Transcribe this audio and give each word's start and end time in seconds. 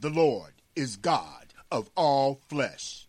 The 0.00 0.08
Lord 0.08 0.54
is 0.74 0.96
God 0.96 1.48
of 1.70 1.90
all 1.94 2.40
flesh. 2.48 3.06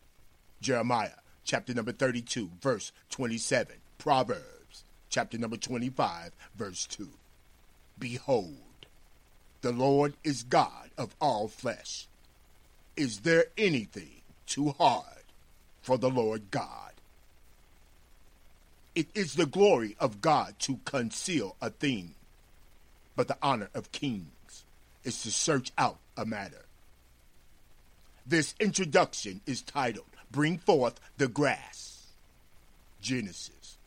Jeremiah 0.59 1.21
chapter 1.46 1.74
number 1.74 1.94
32, 1.94 2.50
verse 2.60 2.92
27. 3.12 3.78
Proverbs 3.98 4.83
chapter 5.09 5.38
number 5.38 5.55
25, 5.55 6.31
verse 6.54 6.85
2. 6.88 7.07
Behold, 7.97 8.88
the 9.62 9.71
Lord 9.71 10.15
is 10.25 10.43
God 10.43 10.89
of 10.97 11.15
all 11.21 11.47
flesh. 11.47 12.07
Is 12.97 13.19
there 13.19 13.46
anything 13.58 14.23
too 14.46 14.71
hard 14.78 15.23
for 15.81 15.97
the 15.97 16.09
Lord 16.09 16.52
God? 16.52 16.91
It 18.95 19.08
is 19.16 19.35
the 19.35 19.45
glory 19.45 19.95
of 19.98 20.20
God 20.20 20.55
to 20.59 20.81
conceal 20.84 21.55
a 21.62 21.70
thing, 21.70 22.16
but 23.16 23.30
the 23.30 23.38
honor 23.41 23.70
of 23.73 23.94
kings 23.94 24.66
is 25.05 25.21
to 25.21 25.31
search 25.31 25.71
out 25.77 25.99
a 26.17 26.26
matter. 26.26 26.66
This 28.25 28.53
introduction 28.59 29.41
is 29.48 29.61
titled 29.61 30.05
Bring 30.31 30.59
Forth 30.59 30.99
the 31.17 31.27
Grass. 31.27 32.07
Genesis 33.02 33.77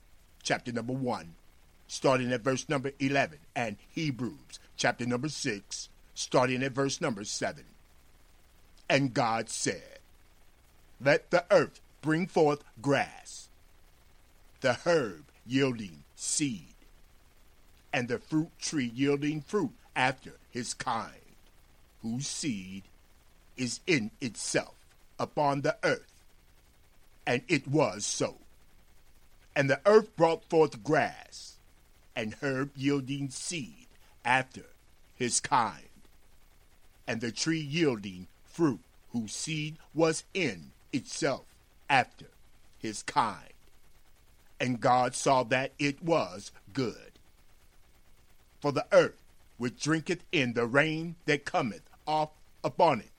chapter 0.42 0.72
number 0.72 0.92
1, 0.92 1.34
starting 1.86 2.32
at 2.32 2.42
verse 2.42 2.68
number 2.68 2.90
11, 2.98 3.38
and 3.54 3.76
Hebrews 3.88 4.58
chapter 4.76 5.06
number 5.06 5.28
6, 5.28 5.88
starting 6.14 6.62
at 6.64 6.72
verse 6.72 7.00
number 7.00 7.24
7. 7.24 7.64
And 8.88 9.14
God 9.14 9.48
said, 9.48 10.00
Let 11.00 11.30
the 11.30 11.44
earth 11.50 11.80
bring 12.02 12.26
forth 12.26 12.64
grass, 12.82 13.48
the 14.60 14.74
herb 14.84 15.24
yielding 15.46 16.02
seed, 16.16 16.74
and 17.92 18.08
the 18.08 18.18
fruit 18.18 18.50
tree 18.60 18.90
yielding 18.94 19.40
fruit 19.40 19.72
after 19.94 20.32
his 20.50 20.74
kind, 20.74 21.14
whose 22.02 22.26
seed 22.26 22.82
is 23.56 23.80
in 23.86 24.10
itself 24.20 24.74
upon 25.18 25.60
the 25.60 25.76
earth. 25.82 26.12
And 27.26 27.42
it 27.48 27.66
was 27.66 28.04
so. 28.04 28.36
And 29.56 29.70
the 29.70 29.80
earth 29.86 30.14
brought 30.16 30.44
forth 30.44 30.82
grass, 30.82 31.56
and 32.16 32.34
herb 32.42 32.70
yielding 32.76 33.30
seed 33.30 33.86
after 34.24 34.66
his 35.16 35.40
kind, 35.40 35.88
and 37.06 37.20
the 37.20 37.30
tree 37.30 37.60
yielding 37.60 38.26
fruit, 38.44 38.80
whose 39.12 39.32
seed 39.32 39.76
was 39.94 40.24
in 40.34 40.72
itself 40.92 41.44
after 41.88 42.26
his 42.78 43.02
kind. 43.02 43.52
And 44.60 44.80
God 44.80 45.14
saw 45.14 45.44
that 45.44 45.72
it 45.78 46.02
was 46.02 46.50
good. 46.72 47.12
For 48.60 48.72
the 48.72 48.86
earth 48.92 49.20
which 49.56 49.80
drinketh 49.80 50.24
in 50.32 50.54
the 50.54 50.66
rain 50.66 51.14
that 51.26 51.44
cometh 51.44 51.82
off 52.06 52.30
upon 52.62 53.00
it, 53.00 53.10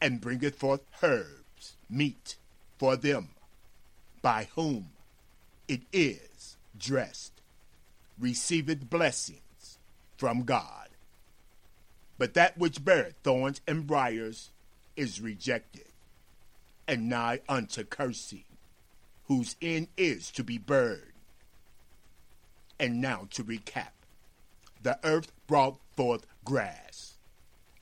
and 0.00 0.20
bringeth 0.20 0.56
forth 0.56 0.82
herbs, 1.02 1.76
meat 1.88 2.36
for 2.78 2.96
them, 2.96 3.30
by 4.22 4.48
whom 4.54 4.90
it 5.68 5.82
is 5.92 6.56
dressed, 6.78 7.40
receiveth 8.18 8.88
blessings 8.88 9.78
from 10.16 10.44
God. 10.44 10.88
But 12.18 12.34
that 12.34 12.56
which 12.56 12.84
beareth 12.84 13.16
thorns 13.22 13.60
and 13.66 13.86
briers 13.86 14.50
is 14.96 15.20
rejected, 15.20 15.88
and 16.88 17.08
nigh 17.08 17.40
unto 17.48 17.84
cursing, 17.84 18.44
whose 19.26 19.56
end 19.60 19.88
is 19.96 20.30
to 20.32 20.44
be 20.44 20.58
burned. 20.58 21.12
And 22.78 23.00
now 23.00 23.28
to 23.32 23.44
recap 23.44 23.92
the 24.82 24.98
earth 25.02 25.32
brought 25.46 25.78
forth 25.96 26.26
grass, 26.44 27.14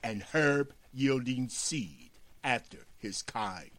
and 0.01 0.23
herb 0.33 0.73
yielding 0.93 1.49
seed 1.49 2.04
after 2.45 2.85
his 2.97 3.21
kind. 3.23 3.71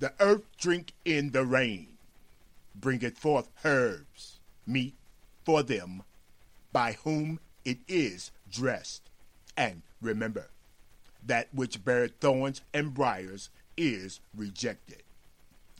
The 0.00 0.12
earth 0.18 0.44
drink 0.58 0.92
in 1.04 1.30
the 1.30 1.44
rain, 1.44 1.98
bringeth 2.74 3.18
forth 3.18 3.48
herbs, 3.64 4.40
meat 4.66 4.94
for 5.44 5.62
them, 5.62 6.02
by 6.72 6.94
whom 7.04 7.38
it 7.64 7.78
is 7.86 8.30
dressed. 8.50 9.02
And 9.56 9.82
remember, 10.02 10.48
that 11.24 11.48
which 11.52 11.84
beareth 11.84 12.14
thorns 12.20 12.62
and 12.74 12.92
briers 12.92 13.50
is 13.76 14.20
rejected. 14.34 15.02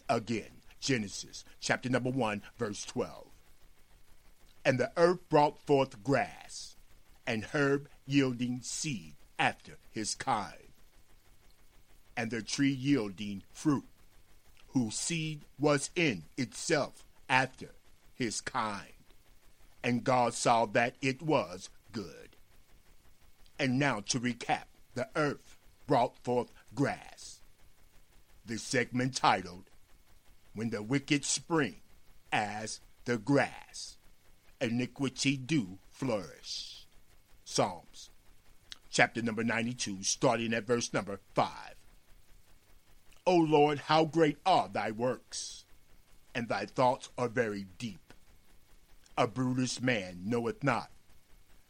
Again, 0.09 0.63
Genesis 0.81 1.45
chapter 1.61 1.89
number 1.89 2.11
1, 2.11 2.43
verse 2.59 2.85
12. 2.85 3.27
And 4.65 4.79
the 4.79 4.91
earth 4.97 5.29
brought 5.29 5.59
forth 5.59 6.03
grass, 6.03 6.77
and 7.27 7.45
herb 7.47 7.89
yielding 8.07 8.61
seed 8.63 9.15
after 9.39 9.79
his 9.91 10.15
kind, 10.15 10.66
and 12.17 12.31
the 12.31 12.43
tree 12.43 12.73
yielding 12.73 13.43
fruit, 13.53 13.85
whose 14.69 14.95
seed 14.95 15.43
was 15.59 15.91
in 15.95 16.25
itself 16.37 17.05
after 17.29 17.71
his 18.15 18.41
kind. 18.41 18.93
And 19.83 20.05
God 20.05 20.35
saw 20.35 20.67
that 20.67 20.95
it 21.01 21.23
was 21.23 21.71
good. 21.93 22.37
And 23.59 23.79
now 23.79 24.01
to 24.09 24.21
recap 24.21 24.65
the 24.95 25.09
earth 25.15 25.57
brought 25.87 26.17
forth 26.25 26.53
grass. 26.75 27.41
This 28.45 28.63
segment 28.63 29.15
titled, 29.15 29.65
When 30.55 30.71
the 30.71 30.83
Wicked 30.83 31.25
Spring 31.25 31.77
as 32.33 32.81
the 33.05 33.19
Grass, 33.19 33.97
Iniquity 34.61 35.37
Do 35.37 35.79
Flourish. 35.91 36.87
Psalms, 37.45 38.11
chapter 38.91 39.23
number 39.23 39.45
92, 39.45 40.03
starting 40.03 40.53
at 40.53 40.67
verse 40.67 40.93
number 40.93 41.21
5. 41.35 41.76
O 43.27 43.35
Lord, 43.35 43.81
how 43.81 44.05
great 44.05 44.39
are 44.47 44.69
thy 44.69 44.93
works, 44.93 45.65
and 46.33 46.49
thy 46.49 46.65
thoughts 46.65 47.09
are 47.19 47.29
very 47.29 47.67
deep. 47.77 48.13
A 49.19 49.27
brutish 49.27 49.81
man 49.81 50.21
knoweth 50.25 50.63
not, 50.63 50.91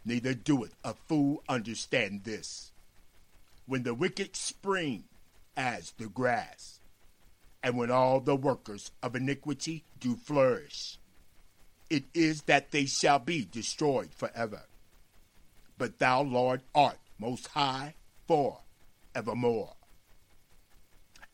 neither 0.04 0.34
doeth 0.34 0.74
a 0.84 0.92
fool 0.92 1.42
understand 1.48 2.24
this. 2.24 2.72
When 3.64 3.84
the 3.84 3.94
wicked 3.94 4.36
spring 4.36 5.04
as 5.56 5.92
the 5.92 6.08
grass, 6.08 6.80
and 7.62 7.78
when 7.78 7.90
all 7.90 8.20
the 8.20 8.36
workers 8.36 8.90
of 9.02 9.16
iniquity 9.16 9.84
do 9.98 10.14
flourish, 10.14 10.98
it 11.88 12.04
is 12.12 12.42
that 12.42 12.70
they 12.70 12.84
shall 12.84 13.18
be 13.18 13.48
destroyed 13.50 14.12
forever. 14.12 14.64
But 15.78 15.98
thou, 15.98 16.20
Lord, 16.22 16.60
art 16.74 16.98
most 17.18 17.46
high 17.48 17.94
for 18.26 18.60
evermore. 19.14 19.75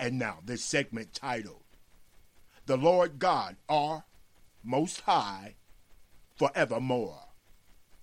And 0.02 0.18
now 0.18 0.38
this 0.44 0.64
segment 0.64 1.14
titled, 1.14 1.62
The 2.66 2.76
Lord 2.76 3.20
God 3.20 3.54
are 3.68 4.02
most 4.60 5.02
high 5.02 5.54
forevermore. 6.34 7.28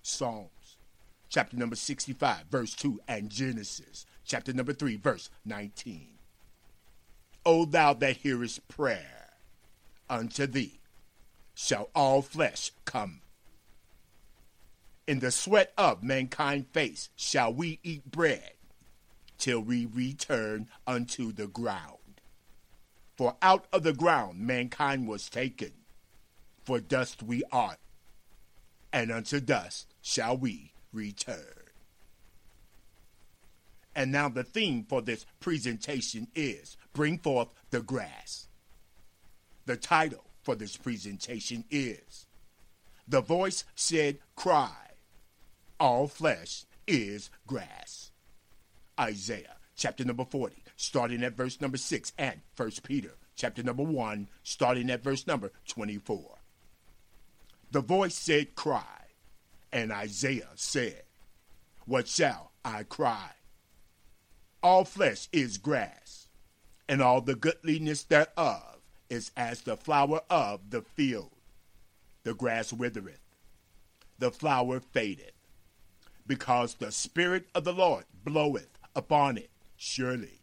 Psalms, 0.02 0.78
chapter 1.28 1.58
number 1.58 1.76
65, 1.76 2.46
verse 2.50 2.74
2, 2.74 3.02
and 3.06 3.30
Genesis, 3.30 4.06
chapter 4.24 4.54
number 4.54 4.72
3, 4.72 4.96
verse 4.96 5.30
19. 5.44 6.12
O 7.46 7.66
thou 7.66 7.94
that 7.96 8.16
hearest 8.16 8.66
prayer, 8.70 9.32
unto 10.10 10.48
thee 10.48 10.80
shall 11.54 11.90
all 11.94 12.22
flesh 12.22 12.72
come. 12.86 13.20
In 15.06 15.20
the 15.20 15.32
sweat 15.32 15.74
of 15.78 16.02
mankind 16.02 16.68
face 16.72 17.10
shall 17.18 17.54
we 17.54 17.82
eat 17.84 18.10
bread, 18.10 18.54
till 19.40 19.62
we 19.62 19.86
return 19.86 20.68
unto 20.86 21.32
the 21.32 21.48
ground. 21.48 22.22
For 23.18 23.36
out 23.42 23.66
of 23.74 23.84
the 23.84 23.94
ground 23.94 24.40
mankind 24.40 25.08
was 25.08 25.30
taken, 25.30 25.72
for 26.64 26.80
dust 26.80 27.24
we 27.24 27.44
are, 27.52 27.78
and 28.94 29.12
unto 29.12 29.40
dust 29.40 29.94
shall 30.02 30.38
we 30.38 30.74
return. 30.94 31.60
And 33.96 34.12
now 34.12 34.30
the 34.30 34.44
theme 34.44 34.86
for 34.88 35.02
this 35.02 35.26
presentation 35.40 36.28
is 36.36 36.78
Bring 36.94 37.18
Forth 37.18 37.54
the 37.72 37.82
Grass. 37.82 38.48
The 39.66 39.76
title 39.76 40.24
for 40.42 40.56
this 40.56 40.78
presentation 40.78 41.66
is 41.70 42.26
The 43.08 43.22
Voice 43.22 43.66
Said 43.76 44.20
Cry, 44.36 44.92
All 45.80 46.08
Flesh 46.08 46.66
is 46.88 47.30
Grass. 47.46 48.09
Isaiah 49.00 49.56
chapter 49.76 50.04
number 50.04 50.26
40, 50.26 50.62
starting 50.76 51.24
at 51.24 51.38
verse 51.38 51.62
number 51.62 51.78
6, 51.78 52.14
and 52.18 52.42
1 52.58 52.72
Peter 52.84 53.16
chapter 53.36 53.64
number 53.64 53.84
1, 53.84 54.28
starting 54.44 54.90
at 54.90 55.04
verse 55.04 55.26
number 55.26 55.52
24. 55.68 56.38
The 57.72 57.82
voice 57.82 58.16
said, 58.16 58.56
Cry. 58.56 58.84
And 59.72 59.92
Isaiah 59.92 60.50
said, 60.56 61.04
What 61.86 62.08
shall 62.08 62.52
I 62.66 62.84
cry? 62.84 63.32
All 64.62 64.84
flesh 64.84 65.30
is 65.32 65.58
grass, 65.58 66.28
and 66.90 67.02
all 67.02 67.22
the 67.22 67.36
goodliness 67.36 68.04
thereof 68.04 68.80
is 69.10 69.32
as 69.38 69.62
the 69.62 69.78
flower 69.78 70.22
of 70.30 70.72
the 70.72 70.82
field. 70.82 71.32
The 72.24 72.34
grass 72.34 72.74
withereth, 72.74 73.22
the 74.18 74.32
flower 74.32 74.82
fadeth, 74.82 75.32
because 76.28 76.76
the 76.76 76.92
Spirit 76.92 77.48
of 77.56 77.64
the 77.64 77.74
Lord 77.74 78.04
bloweth 78.26 78.79
upon 79.00 79.38
it. 79.38 79.50
Surely 79.76 80.42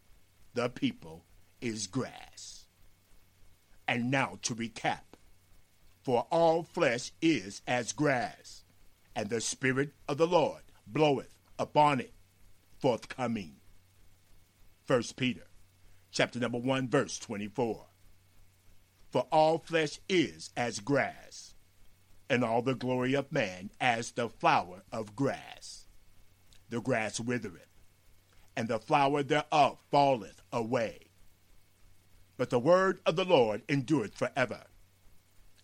the 0.54 0.68
people 0.68 1.24
is 1.60 1.86
grass. 1.86 2.64
And 3.86 4.10
now 4.10 4.38
to 4.42 4.54
recap 4.54 5.14
For 6.02 6.26
all 6.30 6.64
flesh 6.64 7.12
is 7.20 7.62
as 7.68 7.92
grass, 7.92 8.64
and 9.14 9.28
the 9.30 9.40
Spirit 9.40 9.92
of 10.08 10.16
the 10.16 10.26
Lord 10.26 10.62
bloweth 10.86 11.36
upon 11.58 12.00
it. 12.00 12.14
Forthcoming. 12.80 13.56
First 14.84 15.16
Peter 15.16 15.46
chapter 16.10 16.38
number 16.38 16.58
1 16.58 16.88
verse 16.88 17.18
24. 17.18 17.86
For 19.10 19.26
all 19.30 19.58
flesh 19.58 20.00
is 20.08 20.50
as 20.56 20.80
grass, 20.80 21.54
and 22.30 22.42
all 22.42 22.62
the 22.62 22.74
glory 22.74 23.12
of 23.12 23.30
man 23.30 23.70
as 23.80 24.12
the 24.12 24.30
flower 24.30 24.82
of 24.90 25.14
grass. 25.14 25.84
The 26.70 26.80
grass 26.80 27.20
withereth, 27.20 27.75
and 28.56 28.68
the 28.68 28.78
flower 28.78 29.22
thereof 29.22 29.78
falleth 29.90 30.42
away. 30.52 31.00
But 32.36 32.50
the 32.50 32.58
word 32.58 33.00
of 33.06 33.16
the 33.16 33.24
Lord 33.24 33.62
endureth 33.68 34.14
forever. 34.14 34.64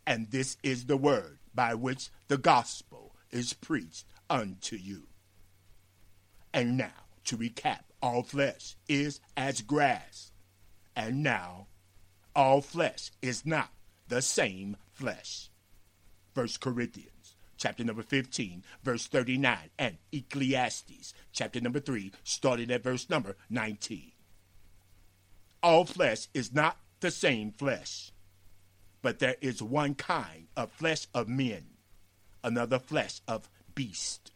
And 0.06 0.31
this 0.31 0.56
is 0.62 0.87
the 0.87 0.97
word 0.97 1.39
by 1.55 1.75
which 1.75 2.11
the 2.29 2.39
gospel 2.39 3.15
is 3.31 3.53
preached 3.53 4.05
unto 4.29 4.77
you. 4.77 5.09
And 6.53 6.77
now, 6.77 7.06
to 7.25 7.37
recap, 7.37 7.85
all 8.03 8.23
flesh 8.23 8.77
is 8.89 9.21
as 9.37 9.62
grass. 9.62 10.33
And 10.95 11.23
now, 11.23 11.69
all 12.35 12.61
flesh 12.61 13.11
is 13.23 13.47
not 13.47 13.71
the 14.09 14.23
same 14.23 14.77
flesh. 14.93 15.50
1 16.35 16.49
Corinthians 16.61 17.12
chapter 17.62 17.85
number 17.85 18.03
15, 18.03 18.64
verse 18.82 19.06
39, 19.06 19.56
and 19.79 19.97
Ecclesiastes 20.11 21.14
chapter 21.32 21.61
number 21.61 21.79
3, 21.79 22.11
starting 22.25 22.73
at 22.73 22.82
verse 22.82 23.09
number 23.09 23.37
19. 23.50 24.11
All 25.62 25.85
flesh 25.85 26.26
is 26.35 26.53
not 26.53 26.76
the 26.99 27.12
same 27.12 27.53
flesh, 27.53 28.11
but 29.00 29.20
there 29.20 29.37
is 29.41 29.62
one 29.62 29.94
kind 29.94 30.49
of 30.56 30.73
flesh 30.73 31.06
of 31.14 31.29
men, 31.29 31.67
another 32.43 32.81
flesh 32.81 33.20
of 33.29 33.49
beasts, 33.76 34.32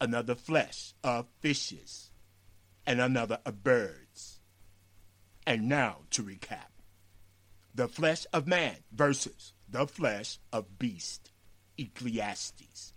another 0.00 0.34
flesh 0.34 0.94
of 1.04 1.26
fishes, 1.40 2.10
and 2.84 3.00
another 3.00 3.38
of 3.46 3.62
birds. 3.62 4.40
And 5.46 5.68
now 5.68 5.98
to 6.10 6.24
recap 6.24 6.72
the 7.72 7.86
flesh 7.86 8.26
of 8.32 8.48
man 8.48 8.78
versus 8.90 9.52
the 9.68 9.86
flesh 9.86 10.40
of 10.52 10.80
beast. 10.80 11.30
Ecclesiastes, 11.78 12.92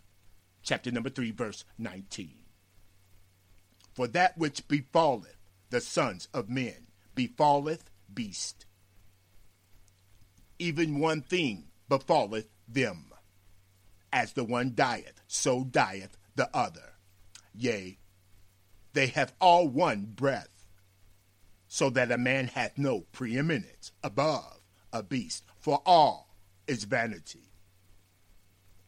chapter 0.63 0.91
number 0.91 1.09
3, 1.09 1.31
verse 1.31 1.63
19. 1.77 2.33
For 3.93 4.07
that 4.07 4.37
which 4.37 4.67
befalleth 4.67 5.37
the 5.69 5.79
sons 5.79 6.27
of 6.33 6.49
men 6.49 6.87
befalleth 7.13 7.89
beast. 8.11 8.65
Even 10.57 10.99
one 10.99 11.21
thing 11.21 11.65
befalleth 11.87 12.49
them. 12.67 13.05
As 14.11 14.33
the 14.33 14.43
one 14.43 14.73
dieth, 14.75 15.21
so 15.27 15.63
dieth 15.63 16.17
the 16.35 16.49
other. 16.53 16.95
Yea, 17.53 17.99
they 18.93 19.07
have 19.07 19.33
all 19.39 19.67
one 19.67 20.05
breath, 20.05 20.67
so 21.67 21.89
that 21.91 22.11
a 22.11 22.17
man 22.17 22.47
hath 22.47 22.77
no 22.77 23.01
preeminence 23.11 23.91
above 24.03 24.61
a 24.91 25.01
beast, 25.03 25.45
for 25.57 25.81
all 25.85 26.35
is 26.67 26.83
vanity. 26.83 27.50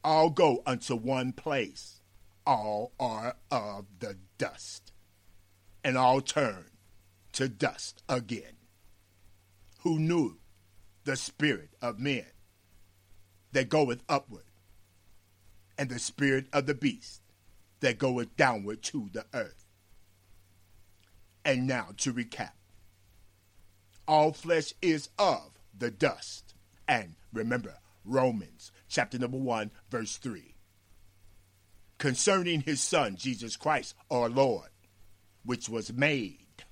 All 0.03 0.29
go 0.29 0.61
unto 0.65 0.95
one 0.95 1.31
place, 1.31 2.01
all 2.45 2.91
are 2.99 3.35
of 3.49 3.85
the 3.99 4.17
dust, 4.37 4.91
and 5.83 5.97
all 5.97 6.21
turn 6.21 6.65
to 7.33 7.47
dust 7.47 8.03
again. 8.09 8.57
Who 9.79 9.99
knew 9.99 10.39
the 11.05 11.15
spirit 11.15 11.71
of 11.81 11.99
men 11.99 12.25
that 13.51 13.69
goeth 13.69 14.03
upward, 14.09 14.45
and 15.77 15.89
the 15.89 15.99
spirit 15.99 16.47
of 16.51 16.65
the 16.65 16.73
beast 16.73 17.21
that 17.79 17.97
goeth 17.97 18.35
downward 18.35 18.81
to 18.83 19.09
the 19.13 19.25
earth? 19.33 19.65
And 21.45 21.67
now 21.67 21.89
to 21.97 22.13
recap 22.13 22.51
all 24.07 24.33
flesh 24.33 24.73
is 24.81 25.09
of 25.17 25.59
the 25.77 25.91
dust. 25.91 26.53
And 26.87 27.15
remember, 27.31 27.75
Romans 28.03 28.71
chapter 28.93 29.17
number 29.17 29.37
1, 29.37 29.71
verse 29.89 30.17
3. 30.17 30.53
Concerning 31.97 32.61
his 32.61 32.79
Son, 32.79 33.15
Jesus 33.15 33.55
Christ, 33.55 33.95
our 34.11 34.29
Lord, 34.29 34.69
which 35.43 35.67
was 35.67 35.91
made 35.91 36.63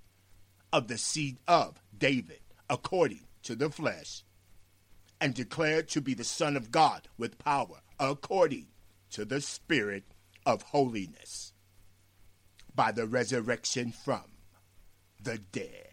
of 0.72 0.88
the 0.88 1.00
seed 1.00 1.40
of 1.48 1.82
David, 1.98 2.42
according 2.70 3.26
to 3.42 3.56
the 3.56 3.72
flesh, 3.72 4.24
and 5.20 5.34
declared 5.34 5.90
to 5.90 6.00
be 6.02 6.14
the 6.14 6.24
Son 6.24 6.56
of 6.56 6.72
God 6.72 7.08
with 7.18 7.40
power, 7.40 7.82
according 8.00 8.68
to 9.10 9.26
the 9.26 9.42
Spirit 9.42 10.04
of 10.46 10.62
holiness, 10.62 11.54
by 12.76 12.92
the 12.92 13.08
resurrection 13.08 13.92
from 13.92 14.26
the 15.22 15.40
dead. 15.40 15.88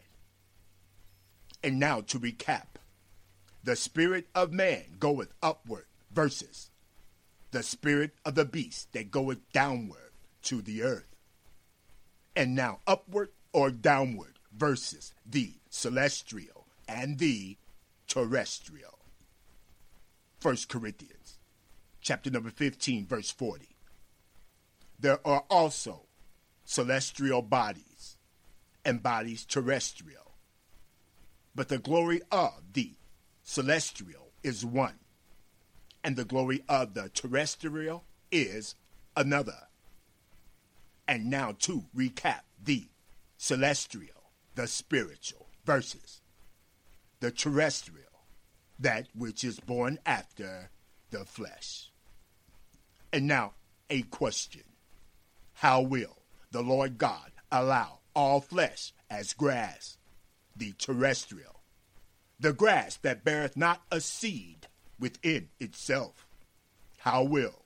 And 1.63 1.79
now 1.79 2.03
to 2.03 2.21
recap 2.21 2.77
the 3.65 3.77
spirit 3.77 4.29
of 4.35 4.53
man 4.53 4.85
goeth 4.99 5.33
upward 5.43 5.88
versus 6.11 6.71
the 7.51 7.63
spirit 7.63 8.13
of 8.25 8.35
the 8.35 8.45
beast 8.45 8.93
that 8.93 9.11
goeth 9.11 9.39
downward 9.53 10.13
to 10.43 10.61
the 10.61 10.83
earth. 10.83 11.17
And 12.37 12.55
now 12.55 12.81
upward 12.87 13.31
or 13.53 13.71
downward 13.71 14.39
versus 14.57 15.13
the 15.25 15.55
celestial 15.71 16.67
and 16.89 17.19
the 17.19 17.57
terrestrial. 18.07 18.99
1 20.41 20.57
Corinthians 20.69 21.39
chapter 22.01 22.31
number 22.31 22.51
15 22.51 23.07
verse 23.07 23.31
40. 23.31 23.69
There 25.01 25.21
are 25.27 25.45
also 25.51 26.07
celestial 26.65 27.43
bodies 27.43 28.17
and 28.85 29.03
bodies 29.03 29.45
terrestrial. 29.45 30.35
But 31.55 31.69
the 31.69 31.79
glory 31.79 32.23
of 32.31 32.63
the 32.73 32.93
celestial 33.43 34.33
is 34.43 34.65
one, 34.65 34.99
and 36.03 36.17
the 36.17 36.25
glory 36.25 36.63
of 36.69 36.95
the 36.95 37.09
terrestrial 37.11 38.05
is 38.31 38.75
another. 39.17 39.69
And 41.07 41.31
now 41.31 41.57
to 41.61 41.85
recap 41.97 42.41
the 42.63 42.89
celestial, 43.37 44.31
the 44.55 44.67
spiritual, 44.67 45.49
versus 45.65 46.21
the 47.21 47.31
terrestrial, 47.31 48.05
that 48.79 49.09
which 49.15 49.43
is 49.43 49.61
born 49.61 49.99
after 50.07 50.71
the 51.11 51.25
flesh. 51.25 51.91
And 53.13 53.27
now 53.27 53.55
a 53.91 54.03
question 54.03 54.63
How 55.55 55.81
will 55.81 56.19
the 56.51 56.63
Lord 56.63 56.99
God 56.99 57.33
allow 57.51 58.01
all 58.15 58.41
flesh 58.41 58.93
as 59.11 59.33
grass, 59.33 59.99
the 60.55 60.73
terrestrial, 60.73 61.63
the 62.39 62.53
grass 62.53 62.97
that 62.97 63.25
beareth 63.25 63.57
not 63.57 63.83
a 63.91 64.01
seed 64.01 64.68
within 64.99 65.49
itself. 65.61 66.27
How 66.99 67.23
will 67.23 67.65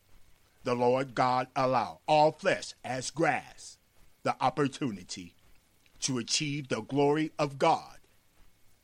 the 0.64 0.74
Lord 0.74 1.14
God 1.14 1.48
allow 1.56 2.00
all 2.06 2.32
flesh 2.32 2.74
as 2.84 3.10
grass 3.10 3.78
the 4.22 4.36
opportunity 4.40 5.34
to 6.00 6.18
achieve 6.18 6.68
the 6.68 6.82
glory 6.82 7.32
of 7.38 7.58
God 7.58 7.98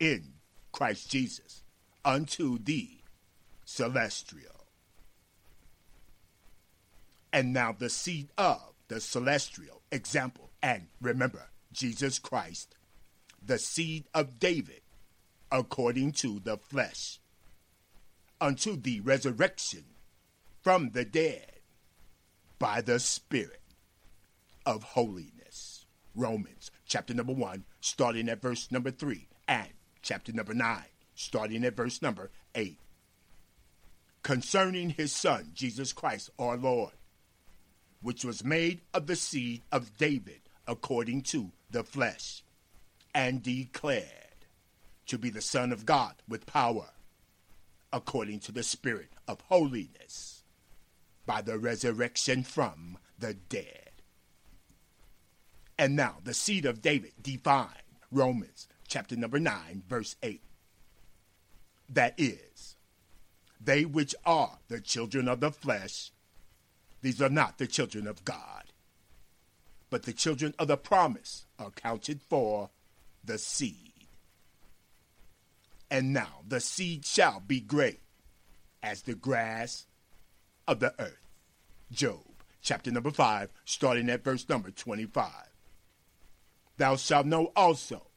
in 0.00 0.35
Christ 0.73 1.11
Jesus 1.11 1.62
unto 2.05 2.59
the 2.59 2.88
celestial? 3.64 4.67
And 7.33 7.52
now 7.52 7.73
the 7.78 7.90
seed 7.90 8.28
of 8.38 8.73
the 8.88 9.00
celestial 9.00 9.83
example, 9.93 10.50
and 10.62 10.87
remember, 11.00 11.50
Jesus 11.73 12.19
Christ, 12.19 12.75
the 13.45 13.59
seed 13.59 14.05
of 14.14 14.38
David 14.38 14.81
according 15.50 16.12
to 16.12 16.40
the 16.40 16.57
flesh, 16.57 17.21
unto 18.40 18.76
the 18.76 19.00
resurrection 19.00 19.85
from 20.62 20.90
the 20.90 21.04
dead 21.04 21.61
by 22.59 22.80
the 22.80 22.99
Spirit 22.99 23.62
of 24.66 24.83
holiness. 24.83 25.87
Romans 26.14 26.71
chapter 26.87 27.14
number 27.14 27.33
1, 27.33 27.64
starting 27.80 28.28
at 28.28 28.42
verse 28.42 28.71
number 28.73 28.90
3, 28.90 29.28
and 29.47 29.68
chapter 30.02 30.33
number 30.33 30.54
9, 30.54 30.83
starting 31.14 31.64
at 31.64 31.76
verse 31.76 32.02
number 32.02 32.30
8. 32.54 32.78
Concerning 34.23 34.90
his 34.90 35.12
Son, 35.12 35.50
Jesus 35.54 35.92
Christ 35.92 36.30
our 36.38 36.57
Lord, 36.57 36.92
which 38.02 38.25
was 38.25 38.45
made 38.45 38.80
of 38.92 39.07
the 39.07 39.16
seed 39.16 39.62
of 39.71 39.97
David 39.97 40.40
according 40.66 41.23
to 41.23 41.52
the 41.71 41.85
flesh, 41.85 42.42
and 43.14 43.42
declared 43.42 44.04
to 45.07 45.18
be 45.18 45.30
the 45.30 45.40
Son 45.40 45.73
of 45.73 45.87
God 45.87 46.14
with 46.28 46.47
power, 46.47 46.90
according 47.92 48.40
to 48.40 48.52
the 48.52 48.62
Spirit 48.62 49.11
of 49.26 49.40
holiness, 49.49 50.42
by 51.26 51.42
the 51.42 51.59
resurrection 51.59 52.42
from 52.42 52.99
the 53.18 53.35
dead. 53.35 53.90
And 55.78 55.95
now 55.95 56.16
the 56.25 56.35
seed 56.35 56.64
of 56.64 56.83
David 56.83 57.12
defined. 57.23 57.83
Romans 58.11 58.66
chapter 58.88 59.14
number 59.16 59.38
9, 59.38 59.83
verse 59.88 60.16
8. 60.23 60.40
That 61.90 62.14
is, 62.16 62.76
they 63.61 63.85
which 63.85 64.14
are 64.25 64.59
the 64.68 64.80
children 64.80 65.28
of 65.28 65.40
the 65.40 65.50
flesh, 65.50 66.11
these 67.02 67.23
are 67.23 67.28
not 67.28 67.59
the 67.59 67.66
children 67.66 68.07
of 68.07 68.25
God, 68.25 68.64
but 69.90 70.02
the 70.02 70.12
children 70.12 70.54
of 70.59 70.68
the 70.68 70.76
promise 70.76 71.47
are 71.59 71.71
counted 71.71 72.21
for 72.23 72.71
the 73.25 73.38
seed. 73.38 73.88
And 75.90 76.12
now 76.12 76.42
the 76.47 76.61
seed 76.61 77.04
shall 77.04 77.40
be 77.40 77.61
great 77.61 78.00
as 78.83 79.02
the 79.02 79.14
grass 79.14 79.87
of 80.66 80.80
the 80.80 80.95
earth. 80.99 81.16
Job 81.90 82.21
chapter 82.61 82.90
number 82.90 83.11
5, 83.11 83.50
starting 83.64 84.11
at 84.11 84.23
verse 84.23 84.49
number 84.49 84.71
25. 84.71 85.30
Thou 86.76 86.97
shalt 86.97 87.26
know 87.26 87.52
also 87.57 88.09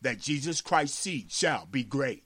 that 0.00 0.20
Jesus 0.20 0.60
Christ's 0.60 0.98
seed 0.98 1.32
shall 1.32 1.66
be 1.66 1.82
great, 1.82 2.24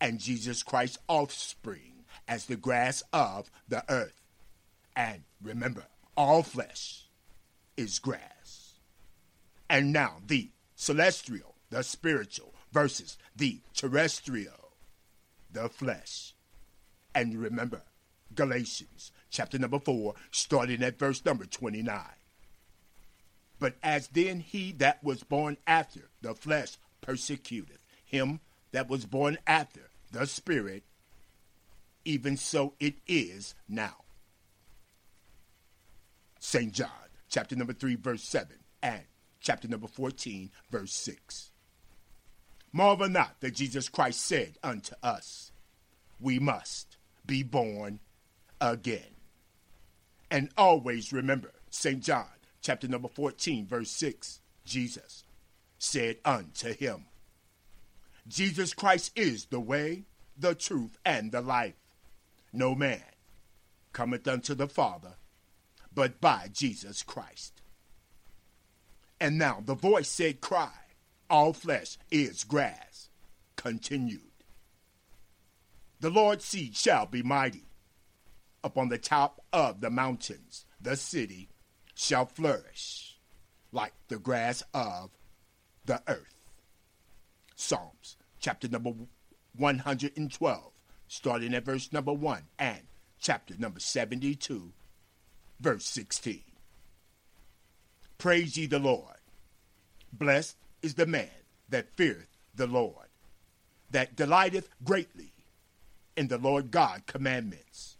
and 0.00 0.18
Jesus 0.18 0.62
Christ's 0.62 0.98
offspring 1.08 2.04
as 2.26 2.46
the 2.46 2.56
grass 2.56 3.02
of 3.12 3.50
the 3.68 3.84
earth. 3.92 4.22
And 4.96 5.24
remember, 5.42 5.84
all 6.16 6.42
flesh 6.42 7.08
is 7.76 7.98
grass. 7.98 8.74
And 9.68 9.92
now 9.92 10.18
the 10.26 10.50
celestial, 10.76 11.56
the 11.70 11.82
spiritual, 11.82 12.53
versus 12.74 13.16
the 13.36 13.60
terrestrial, 13.72 14.72
the 15.50 15.68
flesh. 15.68 16.34
And 17.14 17.40
remember, 17.40 17.82
Galatians 18.34 19.12
chapter 19.30 19.58
number 19.58 19.78
4, 19.78 20.14
starting 20.32 20.82
at 20.82 20.98
verse 20.98 21.24
number 21.24 21.46
29. 21.46 21.98
But 23.60 23.76
as 23.82 24.08
then 24.08 24.40
he 24.40 24.72
that 24.72 25.02
was 25.02 25.22
born 25.22 25.56
after 25.66 26.10
the 26.20 26.34
flesh 26.34 26.76
persecuteth 27.00 27.78
him 28.04 28.40
that 28.72 28.88
was 28.88 29.06
born 29.06 29.38
after 29.46 29.88
the 30.10 30.26
Spirit, 30.26 30.82
even 32.04 32.36
so 32.36 32.74
it 32.80 32.96
is 33.06 33.54
now. 33.68 33.96
St. 36.40 36.72
John, 36.72 36.90
chapter 37.28 37.54
number 37.54 37.72
3, 37.72 37.94
verse 37.94 38.22
7, 38.22 38.48
and 38.82 39.02
chapter 39.40 39.68
number 39.68 39.86
14, 39.86 40.50
verse 40.70 40.92
6. 40.92 41.52
Marvel 42.76 43.08
not 43.08 43.38
that 43.38 43.54
Jesus 43.54 43.88
Christ 43.88 44.20
said 44.26 44.58
unto 44.60 44.96
us, 45.00 45.52
We 46.18 46.40
must 46.40 46.96
be 47.24 47.44
born 47.44 48.00
again. 48.60 49.14
And 50.28 50.50
always 50.58 51.12
remember, 51.12 51.52
St. 51.70 52.02
John, 52.02 52.26
chapter 52.60 52.88
number 52.88 53.06
14, 53.06 53.68
verse 53.68 53.92
6, 53.92 54.40
Jesus 54.64 55.22
said 55.78 56.16
unto 56.24 56.74
him, 56.74 57.04
Jesus 58.26 58.74
Christ 58.74 59.12
is 59.14 59.44
the 59.44 59.60
way, 59.60 60.02
the 60.36 60.56
truth, 60.56 60.98
and 61.04 61.30
the 61.30 61.42
life. 61.42 61.76
No 62.52 62.74
man 62.74 63.04
cometh 63.92 64.26
unto 64.26 64.52
the 64.52 64.66
Father 64.66 65.14
but 65.94 66.20
by 66.20 66.48
Jesus 66.52 67.04
Christ. 67.04 67.62
And 69.20 69.38
now 69.38 69.62
the 69.64 69.76
voice 69.76 70.08
said, 70.08 70.40
Cry, 70.40 70.72
all 71.34 71.52
flesh 71.52 71.98
is 72.12 72.44
grass. 72.44 73.08
Continued. 73.56 74.20
The 75.98 76.08
Lord's 76.08 76.44
seed 76.44 76.76
shall 76.76 77.06
be 77.06 77.24
mighty. 77.24 77.66
Upon 78.62 78.88
the 78.88 78.98
top 78.98 79.40
of 79.52 79.80
the 79.80 79.90
mountains, 79.90 80.64
the 80.80 80.94
city 80.94 81.48
shall 81.92 82.24
flourish 82.24 83.18
like 83.72 83.94
the 84.06 84.20
grass 84.20 84.62
of 84.72 85.10
the 85.84 86.00
earth. 86.06 86.36
Psalms 87.56 88.16
chapter 88.38 88.68
number 88.68 88.92
112, 89.56 90.72
starting 91.08 91.52
at 91.54 91.64
verse 91.64 91.92
number 91.92 92.12
1, 92.12 92.42
and 92.60 92.82
chapter 93.18 93.54
number 93.58 93.80
72, 93.80 94.72
verse 95.58 95.84
16. 95.84 96.44
Praise 98.18 98.56
ye 98.56 98.66
the 98.66 98.78
Lord. 98.78 99.16
Blessed 100.12 100.56
is 100.84 100.94
the 100.94 101.06
man 101.06 101.30
that 101.70 101.96
feareth 101.96 102.28
the 102.54 102.66
Lord, 102.66 103.08
that 103.90 104.14
delighteth 104.14 104.68
greatly 104.84 105.32
in 106.14 106.28
the 106.28 106.36
Lord 106.36 106.70
God 106.70 107.06
commandments. 107.06 107.96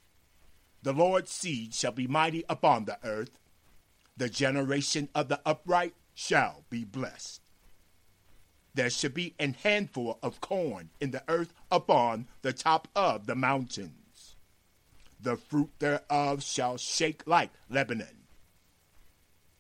The 0.83 0.93
Lord's 0.93 1.31
seed 1.31 1.73
shall 1.73 1.93
be 1.93 2.07
mighty 2.07 2.45
upon 2.47 2.85
the 2.85 2.99
earth. 3.03 3.39
The 4.19 4.29
generation 4.29 5.09
of 5.15 5.29
the 5.29 5.41
upright 5.47 5.95
shall 6.15 6.65
be 6.69 6.85
blessed. 6.85 7.41
There 8.75 8.91
shall 8.91 9.11
be 9.11 9.35
an 9.39 9.55
handful 9.55 10.19
of 10.23 10.43
corn 10.43 10.91
in 11.01 11.11
the 11.11 11.23
earth 11.27 11.55
upon 11.71 12.29
the 12.43 12.53
top 12.53 12.89
of 12.95 13.27
the 13.27 13.35
mountains. 13.35 14.37
The 15.19 15.39
fruit 15.39 15.71
thereof 15.79 16.43
shall 16.43 16.77
shake 16.77 17.27
like 17.27 17.51
Lebanon. 17.71 18.27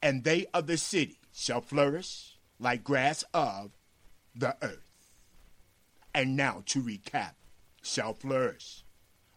And 0.03 0.25
they 0.25 0.45
of 0.53 0.67
the 0.67 0.77
city 0.77 1.21
shall 1.33 1.63
flourish 1.63 2.34
like 2.59 2.85
grass 2.85 3.25
of 3.35 3.73
the 4.35 4.57
earth. 4.63 5.11
And 6.15 6.37
now 6.37 6.63
to 6.67 6.83
recap, 6.83 7.33
shall 7.83 8.15
flourish 8.15 8.85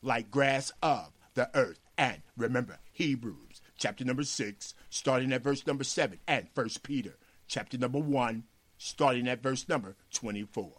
like 0.02 0.32
grass 0.32 0.72
of 0.82 1.12
the 1.34 1.50
earth. 1.56 1.80
And 1.98 2.22
remember, 2.36 2.80
Hebrews 2.92 3.62
chapter 3.78 4.06
number 4.06 4.24
6, 4.24 4.74
starting 4.90 5.32
at 5.34 5.44
verse 5.44 5.66
number 5.66 5.84
7, 5.84 6.20
and 6.28 6.48
First 6.54 6.84
Peter 6.84 7.18
chapter 7.48 7.78
number 7.78 8.00
1, 8.00 8.44
starting 8.78 9.28
at 9.28 9.42
verse 9.42 9.68
number 9.68 9.96
24. 10.14 10.72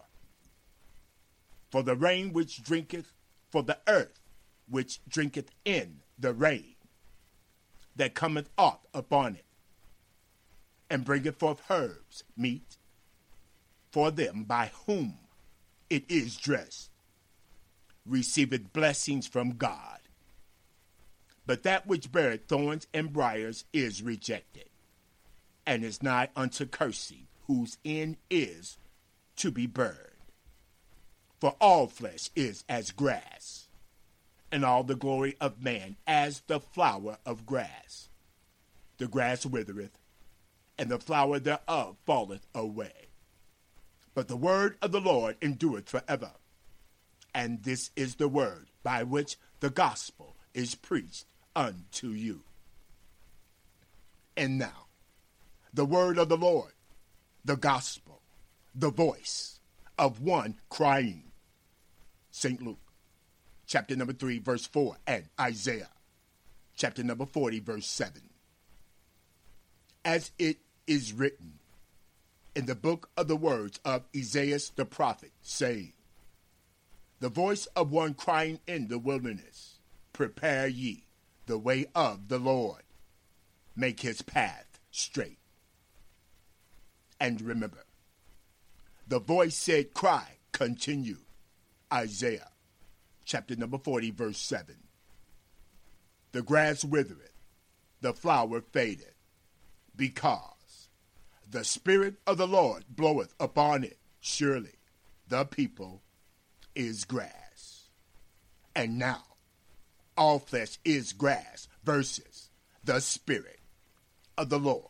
For 1.71 1.83
the 1.83 1.97
rain 1.97 2.33
which 2.33 2.62
drinketh, 2.62 3.12
for 3.50 3.62
the 3.62 3.78
earth 3.87 4.21
which 4.68 5.00
drinketh 5.09 5.50
in 5.64 6.00
the 6.18 6.33
rain 6.33 6.75
that 7.97 8.14
cometh 8.14 8.49
up 8.57 8.87
upon 8.95 9.35
it, 9.35 9.45
and 10.90 11.04
bringeth 11.04 11.37
forth 11.37 11.62
herbs, 11.71 12.25
meat, 12.37 12.76
for 13.90 14.11
them 14.11 14.45
by 14.45 14.71
whom 14.87 15.18
it 15.90 16.04
is 16.09 16.37
dressed, 16.37 16.90
receiveth 18.07 18.73
blessings 18.73 19.26
from 19.26 19.57
God. 19.57 20.00
But 21.47 21.62
that 21.62 21.87
which 21.87 22.12
beareth 22.12 22.47
thorns 22.47 22.87
and 22.92 23.12
briers 23.12 23.64
is 23.73 24.02
rejected, 24.02 24.68
and 25.66 25.85
is 25.85 26.02
nigh 26.02 26.28
unto 26.37 26.66
cursing, 26.66 27.26
whose 27.47 27.78
end 27.85 28.16
is 28.30 28.76
to 29.37 29.50
be 29.50 29.66
burned. 29.66 29.97
For 31.40 31.54
all 31.61 31.87
flesh 31.87 32.30
is 32.35 32.64
as 32.68 32.90
grass, 32.90 33.68
and 34.50 34.64
all 34.64 34.83
the 34.83 34.97
glory 34.97 35.37
of 35.40 35.62
man 35.62 35.97
as 36.07 36.42
the 36.47 36.61
flower 36.61 37.18
of 37.25 37.47
grass. 37.47 38.09
The 38.99 39.07
grass 39.07 39.47
withereth, 39.47 39.99
and 40.78 40.90
the 40.90 40.99
flower 40.99 41.38
thereof 41.38 41.97
falleth 42.06 42.47
away. 42.54 43.08
But 44.14 44.28
the 44.28 44.37
word 44.37 44.78
of 44.80 44.92
the 44.92 45.00
Lord 45.00 45.37
endureth 45.42 45.88
forever. 45.88 46.32
And 47.35 47.62
this 47.62 47.90
is 47.97 48.16
the 48.16 48.28
word 48.28 48.68
by 48.82 49.02
which 49.02 49.37
the 49.61 49.70
gospel 49.70 50.37
is 50.54 50.75
preached 50.75 51.26
unto 51.54 52.08
you. 52.08 52.42
And 54.37 54.58
now, 54.58 54.87
the 55.75 55.85
word 55.85 56.18
of 56.18 56.28
the 56.28 56.37
Lord, 56.37 56.73
the 57.44 57.56
gospel, 57.56 58.23
the 58.75 58.90
voice 58.90 59.61
of 59.99 60.20
one 60.20 60.56
crying. 60.68 61.25
St. 62.30 62.62
Luke, 62.62 62.78
chapter 63.66 63.97
number 63.97 64.12
3, 64.12 64.38
verse 64.38 64.66
4, 64.66 64.97
and 65.06 65.25
Isaiah, 65.40 65.90
chapter 66.76 67.02
number 67.02 67.26
40, 67.26 67.61
verse 67.61 67.87
7. 67.87 68.23
As 70.04 70.30
it 70.38 70.58
is 70.88 71.12
written 71.12 71.59
in 72.57 72.66
the 72.66 72.75
book 72.75 73.11
of 73.16 73.28
the 73.28 73.37
words 73.37 73.78
of 73.85 74.04
Isaiah 74.16 74.59
the 74.75 74.85
prophet, 74.85 75.30
saying, 75.42 75.92
The 77.21 77.28
voice 77.28 77.66
of 77.76 77.92
one 77.92 78.14
crying 78.14 78.59
in 78.66 78.88
the 78.88 78.99
wilderness, 78.99 79.78
Prepare 80.12 80.66
ye 80.66 81.04
the 81.47 81.59
way 81.59 81.87
of 81.95 82.28
the 82.28 82.38
Lord, 82.38 82.83
make 83.76 84.00
his 84.00 84.23
path 84.23 84.80
straight. 84.90 85.38
And 87.21 87.40
remember, 87.40 87.85
the 89.07 89.21
voice 89.21 89.54
said, 89.54 89.95
Cry, 89.95 90.38
continue. 90.52 91.18
Isaiah 91.92 92.50
chapter 93.25 93.54
number 93.57 93.78
40, 93.78 94.11
verse 94.11 94.38
7. 94.38 94.75
The 96.33 96.42
grass 96.42 96.85
withereth, 96.85 97.33
the 98.00 98.12
flower 98.12 98.61
fadeth, 98.61 99.14
because 99.97 100.57
the 101.50 101.64
Spirit 101.64 102.17
of 102.26 102.37
the 102.37 102.47
Lord 102.47 102.85
bloweth 102.88 103.35
upon 103.40 103.85
it. 103.85 103.99
Surely 104.21 104.78
the 105.28 105.45
people 105.45 106.02
is 106.75 107.05
grass. 107.05 107.88
And 108.75 108.99
now, 108.99 109.23
all 110.17 110.38
flesh 110.38 110.78
is 110.85 111.12
grass 111.12 111.69
versus 111.85 112.50
the 112.85 113.00
Spirit 113.00 113.61
of 114.37 114.50
the 114.50 114.59
Lord 114.59 114.85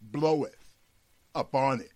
bloweth 0.00 0.74
upon 1.34 1.80
it. 1.80 1.92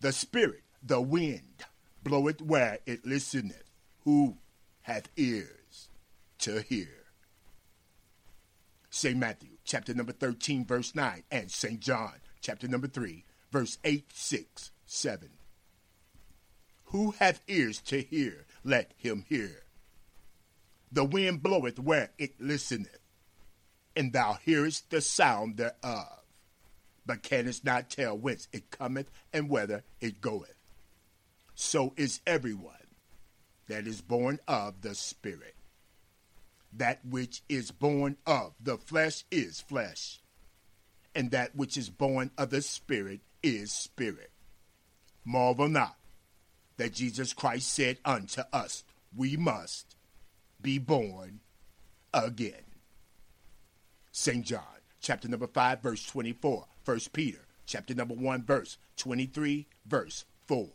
The 0.00 0.12
Spirit, 0.12 0.62
the 0.82 1.00
wind, 1.00 1.64
bloweth 2.02 2.42
where 2.42 2.78
it 2.86 3.06
listeneth. 3.06 3.70
Who 4.04 4.36
hath 4.82 5.08
ears 5.16 5.88
to 6.40 6.60
hear? 6.60 7.04
St. 8.90 9.16
Matthew, 9.16 9.56
chapter 9.64 9.94
number 9.94 10.12
13, 10.12 10.66
verse 10.66 10.94
9, 10.94 11.24
and 11.30 11.50
St. 11.50 11.80
John, 11.80 12.14
chapter 12.44 12.68
number 12.68 12.86
3, 12.86 13.24
verse 13.50 13.78
8, 13.84 14.04
6, 14.12 14.70
7. 14.84 15.30
Who 16.88 17.12
hath 17.12 17.40
ears 17.48 17.80
to 17.86 18.02
hear, 18.02 18.44
let 18.62 18.92
him 18.98 19.24
hear. 19.26 19.62
The 20.92 21.06
wind 21.06 21.42
bloweth 21.42 21.78
where 21.78 22.10
it 22.18 22.38
listeneth, 22.38 23.00
and 23.96 24.12
thou 24.12 24.34
hearest 24.34 24.90
the 24.90 25.00
sound 25.00 25.56
thereof, 25.56 26.20
but 27.06 27.22
canst 27.22 27.64
not 27.64 27.88
tell 27.88 28.16
whence 28.16 28.46
it 28.52 28.70
cometh 28.70 29.10
and 29.32 29.48
whither 29.48 29.82
it 30.02 30.20
goeth. 30.20 30.54
So 31.54 31.94
is 31.96 32.20
everyone 32.26 32.74
that 33.68 33.86
is 33.86 34.02
born 34.02 34.38
of 34.46 34.82
the 34.82 34.94
Spirit. 34.94 35.54
That 36.74 37.00
which 37.08 37.42
is 37.48 37.70
born 37.70 38.18
of 38.26 38.52
the 38.60 38.76
flesh 38.76 39.24
is 39.30 39.62
flesh, 39.62 40.20
and 41.14 41.30
that 41.30 41.54
which 41.54 41.76
is 41.76 41.90
born 41.90 42.30
of 42.36 42.50
the 42.50 42.62
Spirit 42.62 43.20
is 43.42 43.72
spirit. 43.72 44.30
Marvel 45.24 45.68
not 45.68 45.96
that 46.76 46.92
Jesus 46.92 47.32
Christ 47.32 47.72
said 47.72 47.98
unto 48.04 48.42
us, 48.52 48.84
We 49.16 49.36
must 49.36 49.96
be 50.60 50.78
born 50.78 51.40
again. 52.12 52.64
St. 54.12 54.44
John, 54.44 54.62
chapter 55.00 55.28
number 55.28 55.46
5, 55.46 55.82
verse 55.82 56.06
24. 56.06 56.66
1 56.84 57.00
Peter, 57.12 57.40
chapter 57.66 57.94
number 57.94 58.14
1, 58.14 58.44
verse 58.44 58.76
23, 58.96 59.66
verse 59.86 60.24
4. 60.46 60.68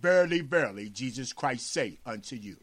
Verily, 0.00 0.40
verily, 0.40 0.88
Jesus 0.88 1.32
Christ 1.32 1.70
say 1.72 1.98
unto 2.06 2.36
you, 2.36 2.56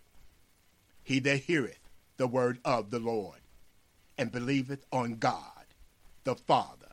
He 1.03 1.19
that 1.19 1.41
heareth 1.41 1.79
the 2.17 2.27
word 2.27 2.59
of 2.65 2.89
the 2.89 2.99
Lord, 2.99 3.39
and 4.17 4.31
believeth 4.31 4.85
on 4.91 5.15
God, 5.15 5.56
the 6.27 6.35
Father, 6.35 6.91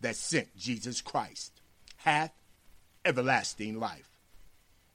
that 0.00 0.14
sent 0.14 0.56
Jesus 0.56 1.00
Christ, 1.00 1.60
hath 1.96 2.32
everlasting 3.04 3.80
life, 3.80 4.12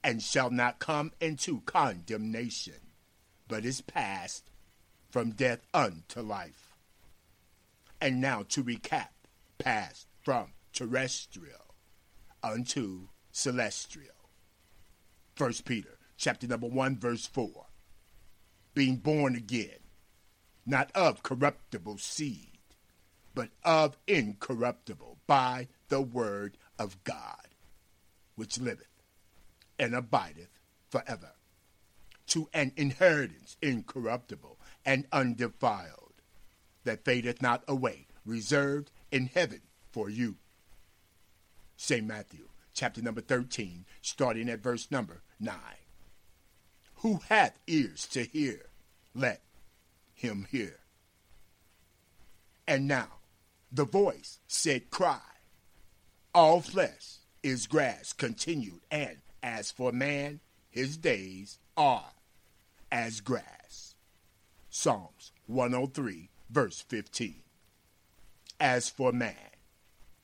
and 0.02 0.24
shall 0.24 0.50
not 0.50 0.80
come 0.80 1.12
into 1.20 1.60
condemnation, 1.66 2.94
but 3.50 3.66
is 3.66 3.82
passed 3.82 4.50
from 5.10 5.32
death 5.32 5.60
unto 5.74 6.22
life. 6.22 6.78
And 8.00 8.22
now 8.22 8.44
to 8.48 8.64
recap, 8.64 9.10
passed 9.58 10.08
from 10.24 10.54
terrestrial 10.72 11.76
unto 12.42 13.10
celestial. 13.34 14.30
First 15.36 15.66
Peter 15.66 15.98
chapter 16.16 16.48
number 16.48 16.68
1 16.68 16.98
verse 16.98 17.28
4. 17.28 17.66
Being 18.74 18.96
born 18.96 19.36
again, 19.36 19.84
not 20.66 20.92
of 20.96 21.24
corruptible 21.24 21.98
seed, 21.98 22.55
but 23.36 23.50
of 23.64 23.98
incorruptible 24.08 25.18
by 25.28 25.68
the 25.90 26.02
word 26.02 26.58
of 26.80 27.04
God, 27.04 27.50
which 28.36 28.58
liveth 28.58 28.88
and 29.78 29.94
abideth 29.94 30.60
forever, 30.90 31.34
to 32.28 32.50
an 32.54 32.72
inheritance 32.76 33.58
incorruptible 33.62 34.58
and 34.86 35.06
undefiled, 35.12 36.14
that 36.86 37.04
fadeth 37.04 37.42
not 37.42 37.64
away, 37.68 38.08
reserved 38.26 38.90
in 39.12 39.28
heaven 39.28 39.62
for 39.92 40.10
you. 40.10 40.38
St. 41.78 42.06
Matthew 42.06 42.48
chapter 42.74 43.02
number 43.02 43.22
13, 43.22 43.86
starting 44.02 44.50
at 44.50 44.60
verse 44.60 44.92
number 44.92 45.22
9. 45.40 45.56
Who 46.96 47.22
hath 47.30 47.60
ears 47.68 48.06
to 48.08 48.24
hear, 48.24 48.68
let 49.14 49.42
him 50.14 50.48
hear. 50.50 50.80
And 52.68 52.88
now 52.88 53.15
the 53.76 53.86
voice 53.86 54.40
said, 54.48 54.90
Cry. 54.90 55.20
All 56.34 56.62
flesh 56.62 57.18
is 57.44 57.68
grass, 57.68 58.14
continued, 58.14 58.82
and 58.90 59.18
as 59.44 59.70
for 59.70 59.92
man, 59.92 60.40
his 60.70 60.98
days 60.98 61.60
are 61.76 62.12
as 62.90 63.20
grass. 63.20 63.96
Psalms 64.70 65.34
103, 65.48 66.30
verse 66.50 66.82
15. 66.88 67.44
As 68.60 68.90
for 68.90 69.12
man, 69.12 69.36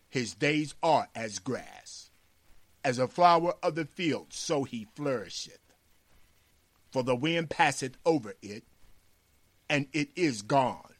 his 0.09 0.33
days 0.33 0.73
are 0.81 1.09
as 1.13 1.39
grass 1.39 2.09
as 2.83 2.99
a 2.99 3.07
flower 3.07 3.53
of 3.61 3.75
the 3.75 3.85
field, 3.85 4.27
so 4.29 4.63
he 4.63 4.87
flourisheth. 4.95 5.59
For 6.89 7.03
the 7.03 7.15
wind 7.15 7.49
passeth 7.49 7.97
over 8.05 8.33
it, 8.41 8.63
and 9.69 9.87
it 9.93 10.09
is 10.15 10.41
gone, 10.41 10.95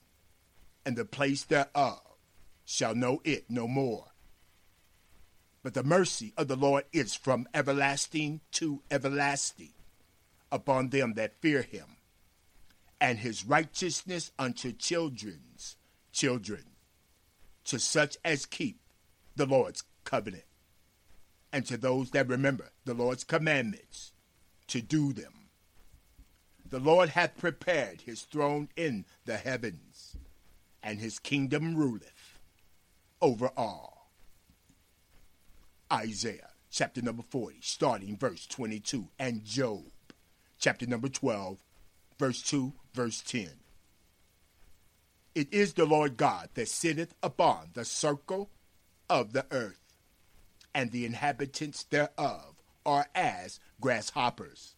and 0.86 0.96
the 0.96 1.06
place 1.06 1.44
thereof 1.44 2.11
shall 2.72 2.96
know 2.96 3.22
it 3.26 3.50
no 3.50 3.68
more. 3.68 4.08
But 5.62 5.74
the 5.74 5.84
mercy 5.84 6.34
of 6.38 6.48
the 6.48 6.56
Lord 6.56 6.86
is 6.94 7.14
from 7.14 7.48
everlasting 7.54 8.40
to 8.54 8.82
everlasting 8.90 9.74
upon 10.52 10.90
them 10.90 11.14
that 11.16 11.42
fear 11.42 11.64
him, 11.64 11.98
and 13.00 13.20
his 13.20 13.46
righteousness 13.46 14.32
unto 14.40 14.72
children's 14.72 15.76
children, 16.14 16.64
to 17.66 17.78
such 17.78 18.18
as 18.24 18.46
keep 18.46 18.80
the 19.36 19.46
Lord's 19.46 19.84
covenant 20.06 20.46
and 21.52 21.66
to 21.66 21.76
those 21.78 22.12
that 22.12 22.30
remember 22.30 22.70
the 22.86 22.94
Lord's 22.94 23.26
commandments 23.26 24.14
to 24.68 24.82
do 24.82 25.12
them. 25.12 25.50
The 26.70 26.80
Lord 26.80 27.10
hath 27.10 27.38
prepared 27.38 28.02
his 28.02 28.22
throne 28.22 28.70
in 28.78 29.04
the 29.26 29.36
heavens, 29.36 30.16
and 30.82 31.00
his 31.00 31.20
kingdom 31.20 31.76
ruleth 31.76 32.21
over 33.22 33.52
all. 33.56 34.12
Isaiah 35.92 36.50
chapter 36.70 37.02
number 37.02 37.24
40, 37.24 37.58
starting 37.62 38.18
verse 38.18 38.46
22, 38.48 39.10
and 39.20 39.44
Job 39.44 39.84
chapter 40.58 40.86
number 40.86 41.10
12, 41.10 41.58
verse 42.18 42.42
2, 42.44 42.74
verse 42.94 43.22
10. 43.22 43.50
It 45.34 45.54
is 45.54 45.74
the 45.74 45.86
Lord 45.86 46.18
God 46.18 46.50
that 46.54 46.68
sitteth 46.68 47.14
upon 47.24 47.70
the 47.74 47.86
circle 47.86 48.50
of 49.10 49.34
the 49.34 49.46
earth 49.52 49.82
and 50.74 50.92
the 50.92 51.06
inhabitants 51.06 51.84
thereof 51.84 52.56
are 52.86 53.08
as 53.14 53.60
grasshoppers. 53.80 54.76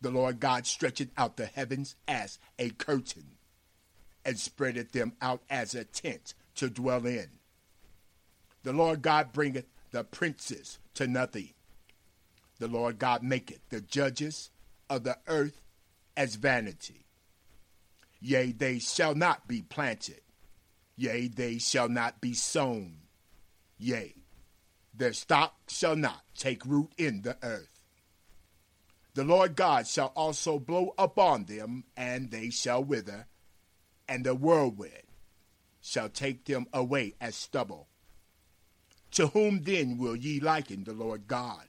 The 0.00 0.10
Lord 0.10 0.40
God 0.40 0.66
stretcheth 0.66 1.10
out 1.16 1.36
the 1.36 1.46
heavens 1.46 1.96
as 2.08 2.38
a 2.58 2.70
curtain, 2.70 3.36
and 4.24 4.38
spreadeth 4.38 4.92
them 4.92 5.12
out 5.20 5.42
as 5.50 5.74
a 5.74 5.84
tent 5.84 6.34
to 6.56 6.70
dwell 6.70 7.06
in. 7.06 7.28
The 8.62 8.72
Lord 8.72 9.02
God 9.02 9.32
bringeth 9.32 9.66
the 9.90 10.04
princes 10.04 10.78
to 10.94 11.06
nothing. 11.06 11.50
The 12.58 12.68
Lord 12.68 12.98
God 12.98 13.22
maketh 13.22 13.60
the 13.70 13.80
judges 13.80 14.50
of 14.88 15.04
the 15.04 15.18
earth 15.26 15.62
as 16.16 16.34
vanity. 16.34 17.06
Yea, 18.20 18.52
they 18.52 18.78
shall 18.78 19.14
not 19.14 19.48
be 19.48 19.62
planted. 19.62 20.20
Yea, 20.96 21.28
they 21.28 21.58
shall 21.58 21.88
not 21.88 22.20
be 22.20 22.34
sown. 22.34 22.98
Yea, 23.78 24.14
their 24.92 25.14
stock 25.14 25.54
shall 25.68 25.96
not 25.96 26.22
take 26.36 26.66
root 26.66 26.90
in 26.98 27.22
the 27.22 27.38
earth. 27.42 27.80
The 29.14 29.24
Lord 29.24 29.56
God 29.56 29.86
shall 29.86 30.12
also 30.14 30.58
blow 30.58 30.94
upon 30.98 31.46
them, 31.46 31.84
and 31.96 32.30
they 32.30 32.50
shall 32.50 32.84
wither, 32.84 33.26
and 34.06 34.24
the 34.24 34.34
whirlwind 34.34 35.09
shall 35.80 36.08
take 36.08 36.44
them 36.44 36.66
away 36.72 37.14
as 37.20 37.34
stubble. 37.34 37.88
To 39.12 39.28
whom 39.28 39.62
then 39.62 39.98
will 39.98 40.16
ye 40.16 40.40
liken 40.40 40.84
the 40.84 40.92
Lord 40.92 41.26
God? 41.26 41.66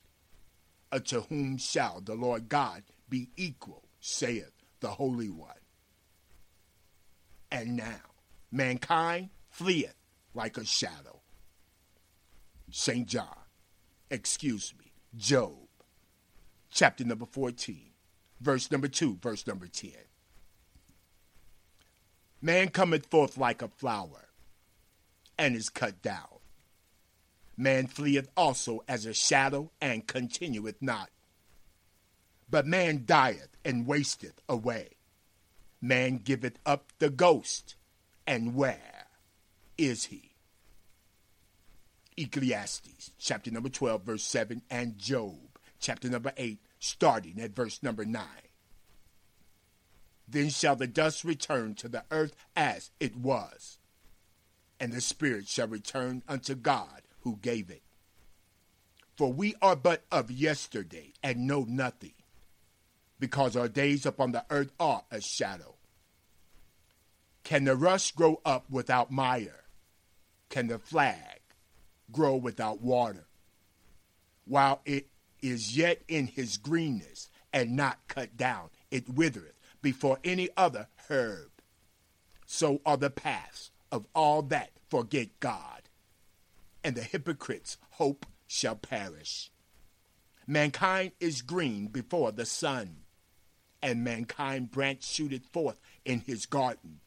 Unto 0.91 1.21
whom 1.21 1.57
shall 1.57 2.01
the 2.01 2.15
Lord 2.15 2.49
God 2.49 2.83
be 3.09 3.29
equal, 3.35 3.83
saith 3.99 4.51
the 4.79 4.89
Holy 4.89 5.29
One? 5.29 5.53
And 7.51 7.75
now 7.75 8.01
mankind 8.51 9.29
fleeth 9.49 9.95
like 10.33 10.57
a 10.57 10.65
shadow. 10.65 11.21
St. 12.69 13.07
John, 13.07 13.27
excuse 14.09 14.73
me, 14.79 14.93
Job, 15.17 15.67
chapter 16.69 17.03
number 17.03 17.25
14, 17.25 17.91
verse 18.39 18.71
number 18.71 18.87
2, 18.87 19.17
verse 19.21 19.45
number 19.45 19.67
10. 19.67 19.91
Man 22.41 22.69
cometh 22.69 23.05
forth 23.05 23.37
like 23.37 23.61
a 23.61 23.67
flower, 23.67 24.29
and 25.37 25.55
is 25.55 25.69
cut 25.69 26.01
down. 26.01 26.39
Man 27.55 27.85
fleeth 27.85 28.29
also 28.35 28.83
as 28.87 29.05
a 29.05 29.13
shadow, 29.13 29.71
and 29.79 30.07
continueth 30.07 30.81
not. 30.81 31.11
But 32.49 32.65
man 32.65 33.03
dieth 33.05 33.55
and 33.63 33.85
wasteth 33.85 34.41
away. 34.49 34.97
Man 35.79 36.17
giveth 36.17 36.57
up 36.65 36.91
the 36.97 37.11
ghost, 37.11 37.75
and 38.25 38.55
where 38.55 39.07
is 39.77 40.05
he? 40.05 40.31
Ecclesiastes, 42.17 43.11
chapter 43.19 43.51
number 43.51 43.69
12, 43.69 44.03
verse 44.03 44.23
7, 44.23 44.63
and 44.69 44.97
Job, 44.97 45.59
chapter 45.79 46.09
number 46.09 46.33
8, 46.37 46.59
starting 46.79 47.39
at 47.39 47.55
verse 47.55 47.81
number 47.83 48.03
9. 48.03 48.23
Then 50.31 50.49
shall 50.49 50.77
the 50.77 50.87
dust 50.87 51.25
return 51.25 51.75
to 51.75 51.89
the 51.89 52.05
earth 52.09 52.33
as 52.55 52.91
it 53.01 53.17
was, 53.17 53.79
and 54.79 54.93
the 54.93 55.01
spirit 55.01 55.49
shall 55.49 55.67
return 55.67 56.23
unto 56.25 56.55
God 56.55 57.01
who 57.21 57.37
gave 57.41 57.69
it. 57.69 57.81
For 59.17 59.31
we 59.31 59.55
are 59.61 59.75
but 59.75 60.05
of 60.09 60.31
yesterday 60.31 61.11
and 61.21 61.47
know 61.47 61.65
nothing, 61.67 62.13
because 63.19 63.57
our 63.57 63.67
days 63.67 64.05
upon 64.05 64.31
the 64.31 64.45
earth 64.49 64.71
are 64.79 65.03
a 65.11 65.19
shadow. 65.19 65.75
Can 67.43 67.65
the 67.65 67.75
rush 67.75 68.13
grow 68.13 68.39
up 68.45 68.69
without 68.69 69.11
mire? 69.11 69.65
Can 70.49 70.67
the 70.67 70.79
flag 70.79 71.41
grow 72.09 72.37
without 72.37 72.81
water? 72.81 73.25
While 74.45 74.81
it 74.85 75.07
is 75.41 75.75
yet 75.75 76.03
in 76.07 76.27
his 76.27 76.55
greenness 76.55 77.29
and 77.51 77.75
not 77.75 77.99
cut 78.07 78.37
down, 78.37 78.69
it 78.91 79.09
withereth 79.09 79.55
before 79.81 80.19
any 80.23 80.49
other 80.55 80.87
herb. 81.09 81.49
So 82.45 82.81
are 82.85 82.97
the 82.97 83.09
paths 83.09 83.71
of 83.91 84.05
all 84.13 84.41
that 84.43 84.71
forget 84.89 85.39
God, 85.39 85.89
and 86.83 86.95
the 86.95 87.03
hypocrite's 87.03 87.77
hope 87.91 88.25
shall 88.47 88.75
perish. 88.75 89.51
Mankind 90.47 91.13
is 91.19 91.41
green 91.41 91.87
before 91.87 92.31
the 92.31 92.45
sun, 92.45 92.97
and 93.81 94.03
mankind 94.03 94.71
branch 94.71 95.03
shooteth 95.03 95.45
forth 95.45 95.79
in 96.03 96.19
his 96.19 96.45
garden. 96.45 96.99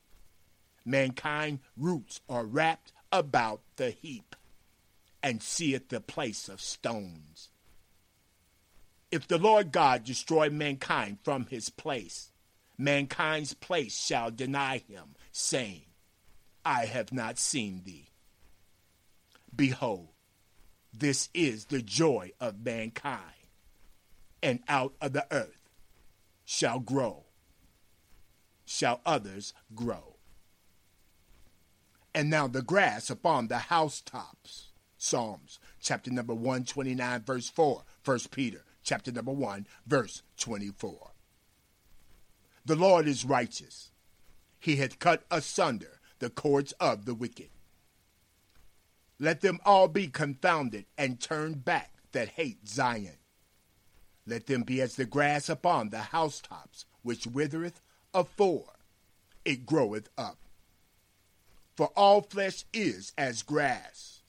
Mankind 0.84 1.60
roots 1.76 2.20
are 2.28 2.44
wrapped 2.44 2.92
about 3.12 3.60
the 3.76 3.90
heap, 3.90 4.34
and 5.22 5.42
seeth 5.42 5.88
the 5.88 6.00
place 6.00 6.48
of 6.48 6.60
stones. 6.60 7.50
If 9.10 9.28
the 9.28 9.38
Lord 9.38 9.72
God 9.72 10.04
destroy 10.04 10.50
mankind 10.50 11.18
from 11.22 11.46
his 11.46 11.70
place, 11.70 12.32
mankind's 12.78 13.54
place 13.54 13.96
shall 13.96 14.30
deny 14.30 14.78
him, 14.78 15.14
saying, 15.32 15.84
I 16.64 16.86
have 16.86 17.12
not 17.12 17.38
seen 17.38 17.82
thee. 17.84 18.08
Behold, 19.54 20.08
this 20.92 21.28
is 21.34 21.66
the 21.66 21.82
joy 21.82 22.32
of 22.40 22.64
mankind, 22.64 23.20
and 24.42 24.60
out 24.68 24.94
of 25.00 25.12
the 25.12 25.26
earth 25.30 25.70
shall 26.44 26.78
grow, 26.78 27.24
shall 28.64 29.00
others 29.04 29.52
grow. 29.74 30.16
And 32.14 32.30
now 32.30 32.46
the 32.46 32.62
grass 32.62 33.10
upon 33.10 33.48
the 33.48 33.58
housetops. 33.58 34.70
Psalms 34.96 35.58
chapter 35.80 36.10
number 36.10 36.32
129, 36.32 37.22
verse 37.22 37.50
4. 37.50 37.82
1 38.04 38.18
Peter 38.30 38.64
chapter 38.82 39.10
number 39.10 39.32
1, 39.32 39.66
verse 39.86 40.22
24. 40.38 41.13
The 42.64 42.76
Lord 42.76 43.06
is 43.06 43.24
righteous. 43.24 43.90
He 44.58 44.76
hath 44.76 44.98
cut 44.98 45.24
asunder 45.30 46.00
the 46.18 46.30
cords 46.30 46.72
of 46.80 47.04
the 47.04 47.14
wicked. 47.14 47.50
Let 49.18 49.42
them 49.42 49.60
all 49.64 49.88
be 49.88 50.08
confounded 50.08 50.86
and 50.96 51.20
turned 51.20 51.64
back 51.64 51.92
that 52.12 52.30
hate 52.30 52.66
Zion. 52.66 53.18
Let 54.26 54.46
them 54.46 54.62
be 54.62 54.80
as 54.80 54.96
the 54.96 55.04
grass 55.04 55.48
upon 55.48 55.90
the 55.90 55.98
housetops, 55.98 56.86
which 57.02 57.26
withereth 57.26 57.82
afore 58.14 58.72
it 59.44 59.66
groweth 59.66 60.08
up. 60.16 60.38
For 61.76 61.88
all 61.96 62.22
flesh 62.22 62.64
is 62.72 63.12
as 63.18 63.42
grass, 63.42 64.22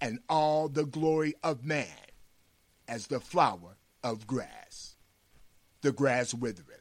and 0.00 0.18
all 0.28 0.68
the 0.68 0.84
glory 0.84 1.34
of 1.42 1.64
man 1.64 1.86
as 2.86 3.06
the 3.06 3.20
flower 3.20 3.76
of 4.02 4.26
grass. 4.26 4.96
The 5.80 5.92
grass 5.92 6.34
withereth 6.34 6.77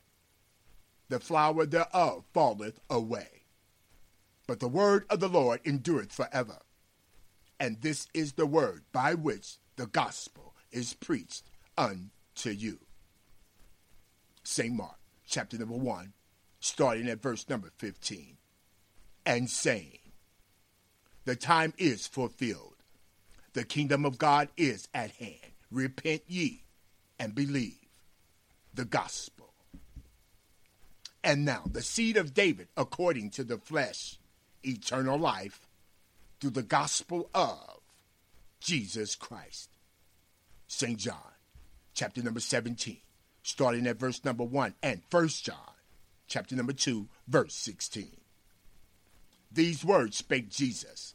the 1.10 1.20
flower 1.20 1.66
thereof 1.66 2.26
falleth 2.34 2.80
away. 2.90 3.44
But 4.48 4.60
the 4.60 4.68
word 4.68 5.06
of 5.10 5.20
the 5.20 5.30
Lord 5.30 5.62
endureth 5.66 6.12
forever. 6.12 6.60
And 7.60 7.82
this 7.82 8.08
is 8.14 8.34
the 8.34 8.46
word 8.46 8.84
by 8.92 9.14
which 9.14 9.58
the 9.76 9.88
gospel 9.88 10.54
is 10.72 10.94
preached 10.94 11.44
unto 11.78 12.50
you. 12.50 12.80
St. 14.44 14.74
Mark, 14.74 14.98
chapter 15.28 15.58
number 15.58 15.76
1, 15.76 16.14
starting 16.60 17.10
at 17.10 17.22
verse 17.22 17.48
number 17.50 17.70
15. 17.78 18.38
And 19.26 19.50
saying, 19.50 20.00
The 21.26 21.36
time 21.36 21.74
is 21.78 22.08
fulfilled, 22.08 22.76
the 23.54 23.66
kingdom 23.66 24.06
of 24.06 24.18
God 24.18 24.50
is 24.56 24.88
at 24.94 25.12
hand. 25.12 25.52
Repent 25.70 26.22
ye 26.28 26.64
and 27.20 27.36
believe 27.36 27.90
the 28.74 28.86
gospel. 28.86 29.47
And 31.28 31.44
now, 31.44 31.64
the 31.70 31.82
seed 31.82 32.16
of 32.16 32.34
David, 32.34 32.70
according 32.78 33.32
to 33.32 33.44
the 33.44 33.58
flesh, 33.58 34.18
eternal 34.64 35.20
life, 35.20 35.68
through 36.40 36.52
the 36.52 36.64
gospel 36.64 37.30
of 37.36 37.82
Jesus 38.62 39.14
Christ. 39.14 39.70
St. 40.68 40.98
John, 40.98 41.34
chapter 41.94 42.24
number 42.24 42.40
17, 42.40 43.02
starting 43.44 43.88
at 43.88 44.00
verse 44.00 44.24
number 44.24 44.46
1, 44.46 44.76
and 44.82 45.02
1 45.12 45.28
John, 45.28 45.76
chapter 46.30 46.56
number 46.56 46.72
2, 46.72 47.10
verse 47.28 47.54
16. 47.56 48.08
These 49.52 49.84
words 49.84 50.16
spake 50.16 50.50
Jesus, 50.50 51.14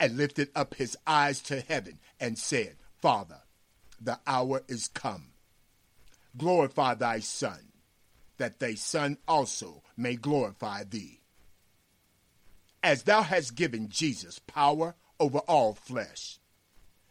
and 0.00 0.16
lifted 0.16 0.48
up 0.56 0.76
his 0.76 0.96
eyes 1.06 1.42
to 1.42 1.60
heaven, 1.60 1.98
and 2.18 2.38
said, 2.38 2.76
Father, 3.02 3.42
the 4.00 4.18
hour 4.26 4.62
is 4.66 4.88
come. 4.88 5.32
Glorify 6.38 6.94
thy 6.94 7.18
Son 7.18 7.71
that 8.42 8.58
thy 8.58 8.74
Son 8.74 9.16
also 9.28 9.84
may 9.96 10.16
glorify 10.16 10.82
thee. 10.82 11.20
As 12.82 13.04
thou 13.04 13.22
hast 13.22 13.54
given 13.54 13.88
Jesus 13.88 14.40
power 14.40 14.96
over 15.20 15.38
all 15.46 15.74
flesh, 15.74 16.40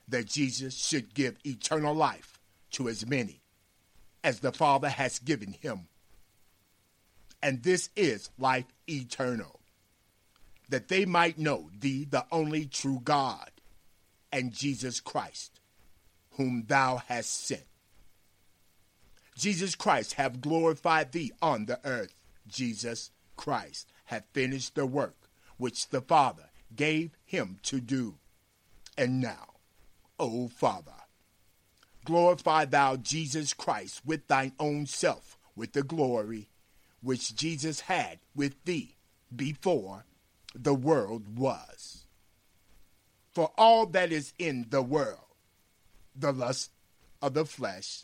that 0.09 0.25
Jesus 0.25 0.75
should 0.75 1.13
give 1.13 1.37
eternal 1.45 1.93
life 1.93 2.37
to 2.71 2.89
as 2.89 3.05
many 3.05 3.39
as 4.25 4.41
the 4.41 4.51
Father 4.51 4.89
has 4.89 5.19
given 5.19 5.53
him. 5.53 5.87
And 7.41 7.63
this 7.63 7.89
is 7.95 8.29
life 8.37 8.65
eternal, 8.89 9.61
that 10.67 10.89
they 10.89 11.05
might 11.05 11.39
know 11.39 11.69
thee, 11.79 12.03
the 12.03 12.25
only 12.29 12.65
true 12.65 12.99
God, 13.01 13.51
and 14.33 14.51
Jesus 14.51 14.99
Christ, 14.99 15.61
whom 16.31 16.65
thou 16.67 16.97
hast 17.07 17.47
sent. 17.47 17.70
Jesus 19.35 19.75
Christ 19.75 20.13
have 20.13 20.41
glorified 20.41 21.11
thee 21.11 21.31
on 21.41 21.65
the 21.65 21.79
earth. 21.83 22.13
Jesus 22.47 23.11
Christ 23.35 23.87
hath 24.05 24.25
finished 24.33 24.75
the 24.75 24.85
work 24.85 25.29
which 25.57 25.89
the 25.89 26.01
Father 26.01 26.49
gave 26.75 27.11
him 27.25 27.59
to 27.63 27.79
do. 27.79 28.17
And 28.97 29.21
now, 29.21 29.53
O 30.19 30.47
Father, 30.47 30.91
glorify 32.05 32.65
thou 32.65 32.97
Jesus 32.97 33.53
Christ 33.53 34.01
with 34.05 34.27
thine 34.27 34.53
own 34.59 34.85
self, 34.85 35.37
with 35.55 35.73
the 35.73 35.83
glory 35.83 36.49
which 37.01 37.35
Jesus 37.35 37.81
had 37.81 38.19
with 38.35 38.63
thee 38.65 38.95
before 39.35 40.05
the 40.53 40.73
world 40.73 41.37
was. 41.37 42.05
For 43.31 43.51
all 43.57 43.85
that 43.87 44.11
is 44.11 44.33
in 44.37 44.67
the 44.69 44.81
world, 44.81 45.35
the 46.15 46.31
lust 46.31 46.71
of 47.21 47.33
the 47.33 47.45
flesh, 47.45 48.03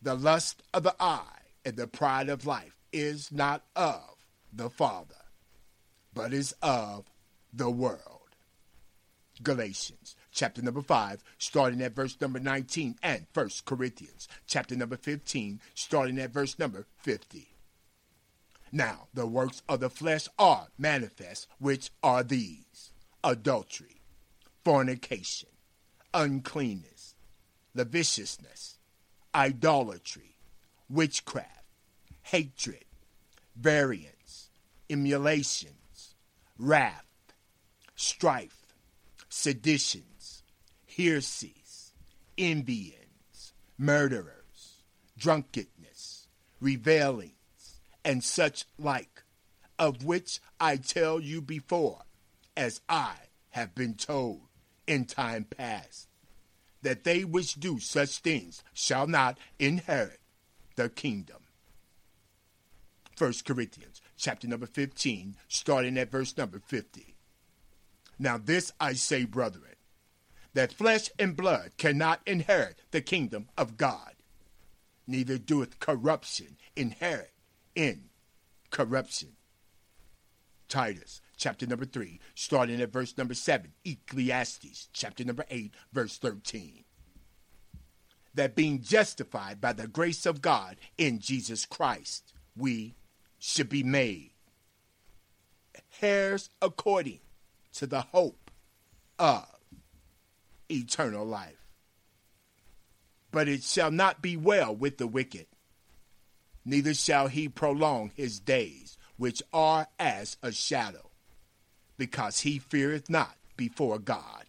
the 0.00 0.14
lust 0.14 0.62
of 0.72 0.82
the 0.84 0.94
eye 1.00 1.22
and 1.64 1.76
the 1.76 1.86
pride 1.86 2.28
of 2.28 2.46
life 2.46 2.76
is 2.92 3.32
not 3.32 3.64
of 3.74 4.16
the 4.52 4.70
Father, 4.70 5.14
but 6.14 6.32
is 6.32 6.54
of 6.62 7.10
the 7.52 7.70
world. 7.70 8.02
Galatians 9.42 10.16
chapter 10.32 10.62
number 10.62 10.82
5, 10.82 11.22
starting 11.38 11.82
at 11.82 11.94
verse 11.94 12.16
number 12.20 12.38
19, 12.38 12.96
and 13.02 13.26
1 13.34 13.50
Corinthians 13.64 14.28
chapter 14.46 14.76
number 14.76 14.96
15, 14.96 15.60
starting 15.74 16.18
at 16.18 16.32
verse 16.32 16.58
number 16.58 16.86
50. 16.98 17.48
Now, 18.70 19.08
the 19.14 19.26
works 19.26 19.62
of 19.68 19.80
the 19.80 19.90
flesh 19.90 20.28
are 20.38 20.68
manifest, 20.78 21.48
which 21.58 21.90
are 22.02 22.22
these 22.22 22.92
adultery, 23.24 24.00
fornication, 24.64 25.48
uncleanness, 26.14 27.14
lasciviousness 27.74 28.77
idolatry, 29.38 30.34
witchcraft, 30.90 31.64
hatred, 32.22 32.84
variance, 33.54 34.50
emulations, 34.90 36.16
wrath, 36.58 37.06
strife, 37.94 38.74
seditions, 39.28 40.42
heresies, 40.88 41.92
envyings, 42.36 43.52
murderers, 43.78 44.82
drunkenness, 45.16 46.26
revelings, 46.60 47.78
and 48.04 48.24
such 48.24 48.64
like, 48.76 49.22
of 49.78 50.04
which 50.04 50.40
I 50.58 50.78
tell 50.78 51.20
you 51.20 51.40
before, 51.40 52.02
as 52.56 52.80
I 52.88 53.12
have 53.50 53.72
been 53.76 53.94
told, 53.94 54.48
in 54.88 55.04
time 55.04 55.44
past, 55.44 56.07
that 56.82 57.04
they 57.04 57.24
which 57.24 57.54
do 57.54 57.78
such 57.78 58.18
things 58.18 58.62
shall 58.72 59.06
not 59.06 59.38
inherit 59.58 60.20
the 60.76 60.88
kingdom. 60.88 61.38
1 63.16 63.32
Corinthians 63.44 64.00
chapter 64.16 64.46
number 64.46 64.66
15, 64.66 65.36
starting 65.48 65.98
at 65.98 66.10
verse 66.10 66.36
number 66.36 66.60
50. 66.60 67.16
Now 68.18 68.38
this 68.38 68.72
I 68.80 68.92
say, 68.92 69.24
brethren, 69.24 69.74
that 70.54 70.72
flesh 70.72 71.10
and 71.18 71.36
blood 71.36 71.72
cannot 71.78 72.20
inherit 72.26 72.80
the 72.90 73.00
kingdom 73.00 73.48
of 73.56 73.76
God, 73.76 74.14
neither 75.06 75.38
doeth 75.38 75.80
corruption 75.80 76.56
inherit 76.76 77.32
in 77.74 78.10
corruption. 78.70 79.37
Titus 80.68 81.20
chapter 81.36 81.66
number 81.66 81.84
3, 81.84 82.20
starting 82.34 82.80
at 82.80 82.92
verse 82.92 83.16
number 83.16 83.34
7. 83.34 83.72
Ecclesiastes 83.84 84.88
chapter 84.92 85.24
number 85.24 85.44
8, 85.50 85.72
verse 85.92 86.18
13. 86.18 86.84
That 88.34 88.54
being 88.54 88.82
justified 88.82 89.60
by 89.60 89.72
the 89.72 89.88
grace 89.88 90.26
of 90.26 90.42
God 90.42 90.76
in 90.96 91.18
Jesus 91.18 91.66
Christ, 91.66 92.32
we 92.56 92.94
should 93.38 93.68
be 93.68 93.82
made 93.82 94.32
heirs 96.00 96.50
according 96.60 97.20
to 97.72 97.86
the 97.86 98.02
hope 98.02 98.50
of 99.18 99.46
eternal 100.70 101.24
life. 101.24 101.64
But 103.30 103.48
it 103.48 103.62
shall 103.62 103.90
not 103.90 104.22
be 104.22 104.36
well 104.36 104.74
with 104.74 104.98
the 104.98 105.06
wicked, 105.06 105.46
neither 106.64 106.94
shall 106.94 107.28
he 107.28 107.48
prolong 107.48 108.10
his 108.14 108.40
days, 108.40 108.97
which 109.18 109.42
are 109.52 109.88
as 109.98 110.38
a 110.42 110.52
shadow, 110.52 111.10
because 111.98 112.40
he 112.40 112.58
feareth 112.58 113.10
not 113.10 113.36
before 113.56 113.98
God. 113.98 114.44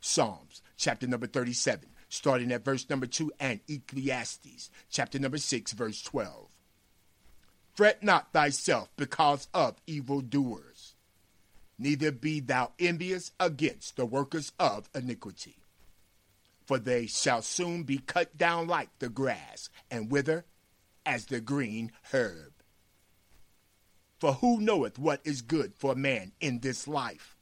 Psalms 0.00 0.62
chapter 0.76 1.06
number 1.06 1.26
37, 1.26 1.88
starting 2.08 2.50
at 2.50 2.64
verse 2.64 2.88
number 2.88 3.06
2, 3.06 3.32
and 3.38 3.60
Ecclesiastes 3.68 4.70
chapter 4.90 5.18
number 5.18 5.38
6, 5.38 5.72
verse 5.72 6.02
12. 6.02 6.48
Fret 7.74 8.02
not 8.02 8.32
thyself 8.32 8.88
because 8.96 9.48
of 9.52 9.76
evildoers, 9.86 10.94
neither 11.78 12.10
be 12.10 12.40
thou 12.40 12.72
envious 12.78 13.32
against 13.38 13.96
the 13.96 14.06
workers 14.06 14.52
of 14.58 14.88
iniquity. 14.94 15.56
For 16.64 16.78
they 16.78 17.06
shall 17.06 17.42
soon 17.42 17.82
be 17.82 17.98
cut 17.98 18.38
down 18.38 18.66
like 18.66 18.88
the 18.98 19.10
grass, 19.10 19.68
and 19.90 20.10
wither 20.10 20.46
as 21.04 21.26
the 21.26 21.40
green 21.40 21.92
herb. 22.12 22.55
For 24.18 24.34
who 24.34 24.60
knoweth 24.60 24.98
what 24.98 25.20
is 25.24 25.42
good 25.42 25.74
for 25.76 25.94
man 25.94 26.32
in 26.40 26.60
this 26.60 26.88
life, 26.88 27.36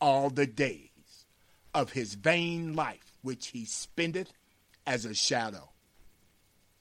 all 0.00 0.28
the 0.28 0.46
days 0.46 1.26
of 1.72 1.92
his 1.92 2.14
vain 2.14 2.74
life 2.74 3.16
which 3.22 3.48
he 3.48 3.64
spendeth 3.64 4.32
as 4.86 5.04
a 5.04 5.14
shadow? 5.14 5.70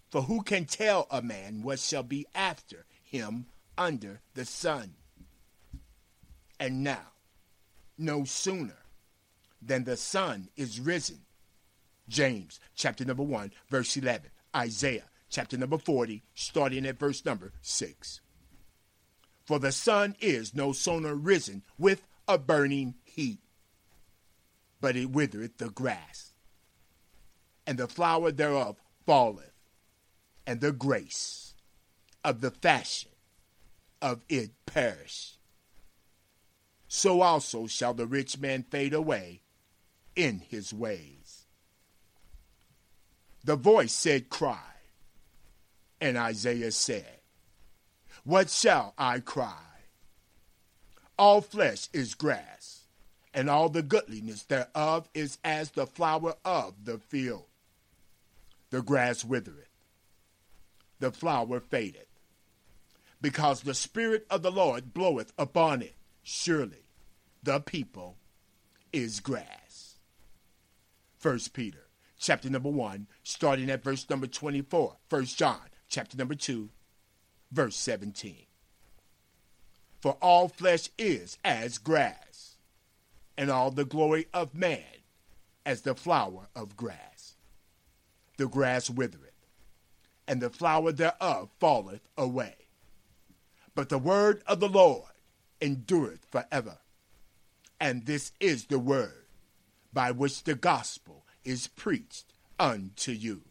For 0.10 0.24
who 0.24 0.44
can 0.44 0.66
tell 0.66 1.08
a 1.10 1.22
man 1.22 1.64
what 1.64 1.80
shall 1.80 2.04
be 2.04 2.28
after 2.36 2.86
him 3.04 3.46
under 3.78 4.20
the 4.34 4.46
sun? 4.46 4.94
And 6.60 6.84
now, 6.84 7.14
no 7.98 8.26
sooner 8.26 8.78
than 9.62 9.86
the 9.86 9.98
sun 9.98 10.50
is 10.56 10.80
risen. 10.80 11.22
James 12.10 12.60
chapter 12.76 13.06
number 13.06 13.24
1, 13.24 13.52
verse 13.70 13.96
11. 13.96 14.30
Isaiah 14.56 15.06
chapter 15.30 15.58
number 15.58 15.78
40, 15.78 16.22
starting 16.36 16.86
at 16.86 17.00
verse 17.00 17.26
number 17.26 17.54
6. 17.62 18.22
For 19.54 19.60
the 19.60 19.72
sun 19.72 20.16
is 20.20 20.56
no 20.56 20.72
sooner 20.72 21.14
risen 21.14 21.62
with 21.78 22.08
a 22.28 22.40
burning 22.40 22.96
heat, 23.04 23.38
but 24.82 24.96
it 24.96 25.12
withereth 25.12 25.60
the 25.60 25.70
grass, 25.70 26.34
and 27.68 27.78
the 27.78 27.88
flower 27.88 28.32
thereof 28.32 28.82
falleth 29.06 29.54
and 30.48 30.60
the 30.60 30.72
grace 30.72 31.54
of 32.24 32.42
the 32.42 32.50
fashion 32.50 33.12
of 34.02 34.24
it 34.28 34.54
perish. 34.66 35.38
So 36.88 37.22
also 37.22 37.68
shall 37.68 37.94
the 37.94 38.08
rich 38.08 38.40
man 38.40 38.64
fade 38.64 38.96
away 38.96 39.44
in 40.16 40.40
his 40.40 40.74
ways. 40.74 41.46
The 43.44 43.56
voice 43.56 43.94
said, 43.94 44.30
Cry. 44.30 44.58
And 46.02 46.18
Isaiah 46.18 46.72
said, 46.72 47.20
What 48.24 48.50
shall 48.50 48.94
I 48.98 49.20
cry? 49.20 49.58
All 51.18 51.42
flesh 51.42 51.90
is 51.94 52.16
grass, 52.16 52.86
and 53.34 53.50
all 53.50 53.70
the 53.70 53.84
goodliness 53.84 54.44
thereof 54.44 55.10
is 55.14 55.38
as 55.44 55.72
the 55.72 55.86
flower 55.86 56.36
of 56.44 56.86
the 56.86 56.98
field. 56.98 57.46
The 58.70 58.82
grass 58.82 59.24
withereth 59.24 59.74
the 61.04 61.12
flower 61.12 61.60
fadeth. 61.60 62.08
Because 63.22 63.62
the 63.62 63.74
Spirit 63.74 64.26
of 64.30 64.42
the 64.42 64.52
Lord 64.52 64.94
bloweth 64.94 65.34
upon 65.38 65.82
it. 65.82 65.96
Surely 66.24 66.86
the 67.44 67.60
people 67.60 68.16
is 68.94 69.20
grass. 69.20 69.98
First 71.18 71.52
Peter 71.52 71.88
chapter 72.18 72.50
number 72.50 72.70
1, 72.70 73.08
starting 73.22 73.70
at 73.70 73.84
verse 73.84 74.10
number 74.10 74.28
24. 74.28 74.96
First 75.10 75.38
John 75.38 75.60
chapter 75.90 76.18
number 76.18 76.36
2, 76.36 76.70
verse 77.54 77.76
17. 77.76 78.46
For 80.02 80.18
all 80.22 80.50
flesh 80.50 80.90
is 80.98 81.38
as 81.46 81.78
grass, 81.78 82.58
and 83.38 83.50
all 83.50 83.72
the 83.72 83.86
glory 83.86 84.28
of 84.34 84.54
man 84.54 84.84
as 85.66 85.82
the 85.82 85.96
flower 85.96 86.48
of 86.56 86.76
grass. 86.76 87.36
The 88.38 88.48
grass 88.48 88.90
withereth 88.90 89.34
and 90.28 90.42
the 90.42 90.50
flower 90.50 90.92
thereof 90.92 91.50
falleth 91.60 92.08
away. 92.18 92.56
But 93.76 93.90
the 93.90 93.98
word 93.98 94.42
of 94.48 94.60
the 94.60 94.70
Lord 94.70 95.12
endureth 95.62 96.26
forever. 96.32 96.78
And 97.80 98.06
this 98.06 98.32
is 98.40 98.66
the 98.66 98.80
word 98.80 99.26
by 99.92 100.12
which 100.12 100.44
the 100.44 100.56
gospel 100.56 101.26
is 101.44 101.68
preached 101.68 102.34
unto 102.60 103.12
you. 103.12 103.42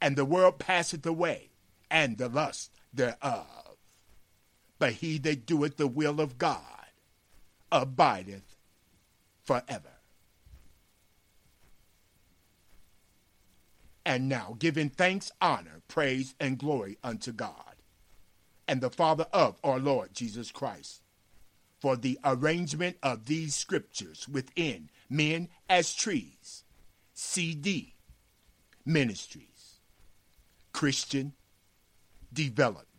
And 0.00 0.16
the 0.16 0.24
world 0.24 0.58
passeth 0.58 1.04
away, 1.06 1.50
and 1.90 2.18
the 2.18 2.28
lust 2.28 2.70
thereof. 2.92 3.76
But 4.78 4.94
he 4.94 5.18
that 5.18 5.46
doeth 5.46 5.76
the 5.76 5.86
will 5.86 6.20
of 6.20 6.38
God 6.38 6.60
abideth 7.70 8.56
forever. 9.44 9.94
and 14.04 14.28
now 14.28 14.56
giving 14.58 14.90
thanks, 14.90 15.32
honor, 15.40 15.80
praise, 15.88 16.34
and 16.38 16.58
glory 16.58 16.98
unto 17.02 17.32
God 17.32 17.76
and 18.68 18.80
the 18.80 18.90
Father 18.90 19.26
of 19.32 19.58
our 19.64 19.78
Lord 19.78 20.14
Jesus 20.14 20.50
Christ 20.50 21.02
for 21.80 21.96
the 21.96 22.18
arrangement 22.24 22.96
of 23.02 23.26
these 23.26 23.54
scriptures 23.54 24.28
within 24.28 24.90
Men 25.10 25.48
as 25.68 25.94
Trees, 25.94 26.64
CD, 27.12 27.94
Ministries, 28.84 29.80
Christian 30.72 31.34
Development. 32.34 32.93